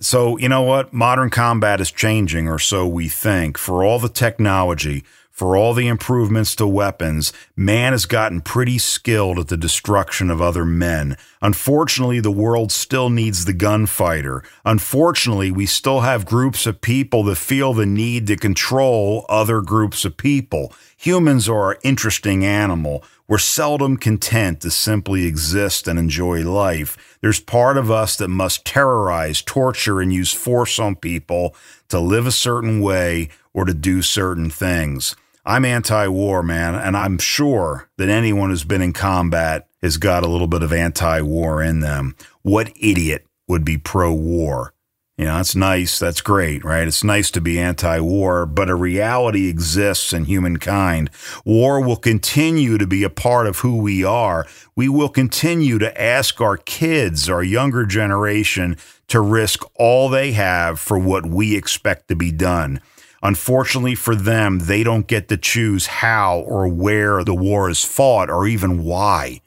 So, 0.00 0.38
you 0.38 0.48
know 0.48 0.62
what? 0.62 0.92
Modern 0.92 1.30
combat 1.30 1.80
is 1.80 1.90
changing, 1.90 2.46
or 2.46 2.60
so 2.60 2.86
we 2.86 3.08
think. 3.08 3.58
For 3.58 3.82
all 3.82 3.98
the 3.98 4.08
technology, 4.08 5.02
for 5.38 5.56
all 5.56 5.72
the 5.72 5.86
improvements 5.86 6.56
to 6.56 6.66
weapons, 6.66 7.32
man 7.54 7.92
has 7.92 8.06
gotten 8.06 8.40
pretty 8.40 8.76
skilled 8.76 9.38
at 9.38 9.46
the 9.46 9.56
destruction 9.56 10.30
of 10.30 10.42
other 10.42 10.64
men. 10.64 11.16
Unfortunately, 11.40 12.18
the 12.18 12.32
world 12.32 12.72
still 12.72 13.08
needs 13.08 13.44
the 13.44 13.52
gunfighter. 13.52 14.42
Unfortunately, 14.64 15.52
we 15.52 15.64
still 15.64 16.00
have 16.00 16.26
groups 16.26 16.66
of 16.66 16.80
people 16.80 17.22
that 17.22 17.36
feel 17.36 17.72
the 17.72 17.86
need 17.86 18.26
to 18.26 18.34
control 18.34 19.24
other 19.28 19.60
groups 19.60 20.04
of 20.04 20.16
people. 20.16 20.72
Humans 20.96 21.48
are 21.48 21.70
an 21.70 21.78
interesting 21.84 22.44
animal. 22.44 23.04
We're 23.28 23.38
seldom 23.38 23.96
content 23.96 24.60
to 24.62 24.72
simply 24.72 25.24
exist 25.24 25.86
and 25.86 26.00
enjoy 26.00 26.42
life. 26.42 27.16
There's 27.20 27.38
part 27.38 27.76
of 27.76 27.92
us 27.92 28.16
that 28.16 28.26
must 28.26 28.64
terrorize, 28.64 29.40
torture, 29.40 30.00
and 30.00 30.12
use 30.12 30.32
force 30.32 30.80
on 30.80 30.96
people 30.96 31.54
to 31.90 32.00
live 32.00 32.26
a 32.26 32.32
certain 32.32 32.80
way 32.80 33.28
or 33.54 33.66
to 33.66 33.74
do 33.74 34.02
certain 34.02 34.50
things. 34.50 35.14
I'm 35.48 35.64
anti 35.64 36.06
war, 36.08 36.42
man, 36.42 36.74
and 36.74 36.94
I'm 36.94 37.16
sure 37.16 37.88
that 37.96 38.10
anyone 38.10 38.50
who's 38.50 38.64
been 38.64 38.82
in 38.82 38.92
combat 38.92 39.66
has 39.80 39.96
got 39.96 40.22
a 40.22 40.28
little 40.28 40.46
bit 40.46 40.62
of 40.62 40.74
anti 40.74 41.22
war 41.22 41.62
in 41.62 41.80
them. 41.80 42.16
What 42.42 42.70
idiot 42.78 43.26
would 43.48 43.64
be 43.64 43.78
pro 43.78 44.12
war? 44.12 44.74
You 45.16 45.24
know, 45.24 45.36
that's 45.36 45.56
nice. 45.56 45.98
That's 45.98 46.20
great, 46.20 46.66
right? 46.66 46.86
It's 46.86 47.02
nice 47.02 47.30
to 47.30 47.40
be 47.40 47.58
anti 47.58 47.98
war, 47.98 48.44
but 48.44 48.68
a 48.68 48.74
reality 48.74 49.48
exists 49.48 50.12
in 50.12 50.26
humankind. 50.26 51.08
War 51.46 51.82
will 51.82 51.96
continue 51.96 52.76
to 52.76 52.86
be 52.86 53.02
a 53.02 53.08
part 53.08 53.46
of 53.46 53.60
who 53.60 53.78
we 53.78 54.04
are. 54.04 54.46
We 54.76 54.90
will 54.90 55.08
continue 55.08 55.78
to 55.78 55.98
ask 55.98 56.42
our 56.42 56.58
kids, 56.58 57.30
our 57.30 57.42
younger 57.42 57.86
generation, 57.86 58.76
to 59.08 59.22
risk 59.22 59.64
all 59.76 60.10
they 60.10 60.32
have 60.32 60.78
for 60.78 60.98
what 60.98 61.24
we 61.24 61.56
expect 61.56 62.08
to 62.08 62.16
be 62.16 62.32
done. 62.32 62.82
Unfortunately 63.22 63.94
for 63.94 64.14
them, 64.14 64.60
they 64.60 64.82
don't 64.82 65.06
get 65.06 65.28
to 65.28 65.36
choose 65.36 65.86
how 65.86 66.40
or 66.40 66.68
where 66.68 67.24
the 67.24 67.34
war 67.34 67.68
is 67.68 67.84
fought 67.84 68.30
or 68.30 68.46
even 68.46 68.84
why. 68.84 69.40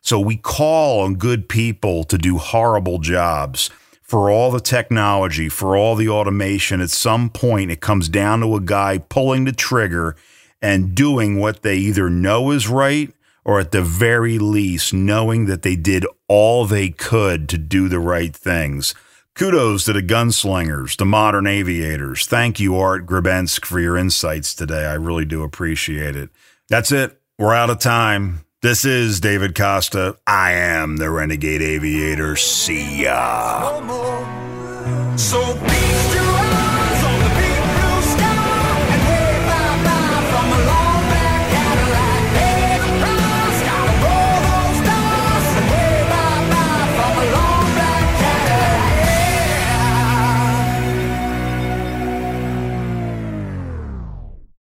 So 0.00 0.20
we 0.20 0.36
call 0.36 1.00
on 1.00 1.14
good 1.14 1.48
people 1.48 2.04
to 2.04 2.18
do 2.18 2.36
horrible 2.36 2.98
jobs. 2.98 3.70
For 4.02 4.30
all 4.30 4.50
the 4.50 4.60
technology, 4.60 5.48
for 5.48 5.76
all 5.76 5.96
the 5.96 6.10
automation, 6.10 6.82
at 6.82 6.90
some 6.90 7.30
point 7.30 7.70
it 7.70 7.80
comes 7.80 8.10
down 8.10 8.40
to 8.40 8.54
a 8.54 8.60
guy 8.60 8.98
pulling 8.98 9.44
the 9.44 9.52
trigger 9.52 10.14
and 10.60 10.94
doing 10.94 11.40
what 11.40 11.62
they 11.62 11.78
either 11.78 12.10
know 12.10 12.50
is 12.50 12.68
right 12.68 13.12
or 13.44 13.60
at 13.60 13.72
the 13.72 13.82
very 13.82 14.38
least 14.38 14.92
knowing 14.92 15.46
that 15.46 15.62
they 15.62 15.76
did 15.76 16.06
all 16.28 16.66
they 16.66 16.90
could 16.90 17.48
to 17.48 17.58
do 17.58 17.88
the 17.88 17.98
right 17.98 18.36
things. 18.36 18.94
Kudos 19.36 19.84
to 19.86 19.92
the 19.92 20.00
gunslingers, 20.00 20.96
the 20.96 21.04
modern 21.04 21.48
aviators. 21.48 22.24
Thank 22.24 22.60
you, 22.60 22.78
Art 22.78 23.04
Gribensk, 23.04 23.64
for 23.64 23.80
your 23.80 23.96
insights 23.96 24.54
today. 24.54 24.86
I 24.86 24.94
really 24.94 25.24
do 25.24 25.42
appreciate 25.42 26.14
it. 26.14 26.30
That's 26.68 26.92
it. 26.92 27.20
We're 27.36 27.52
out 27.52 27.68
of 27.68 27.80
time. 27.80 28.44
This 28.62 28.84
is 28.84 29.18
David 29.18 29.56
Costa. 29.56 30.16
I 30.24 30.52
am 30.52 30.98
the 30.98 31.10
Renegade 31.10 31.62
Aviator. 31.62 32.36
See 32.36 33.02
ya. 33.02 33.80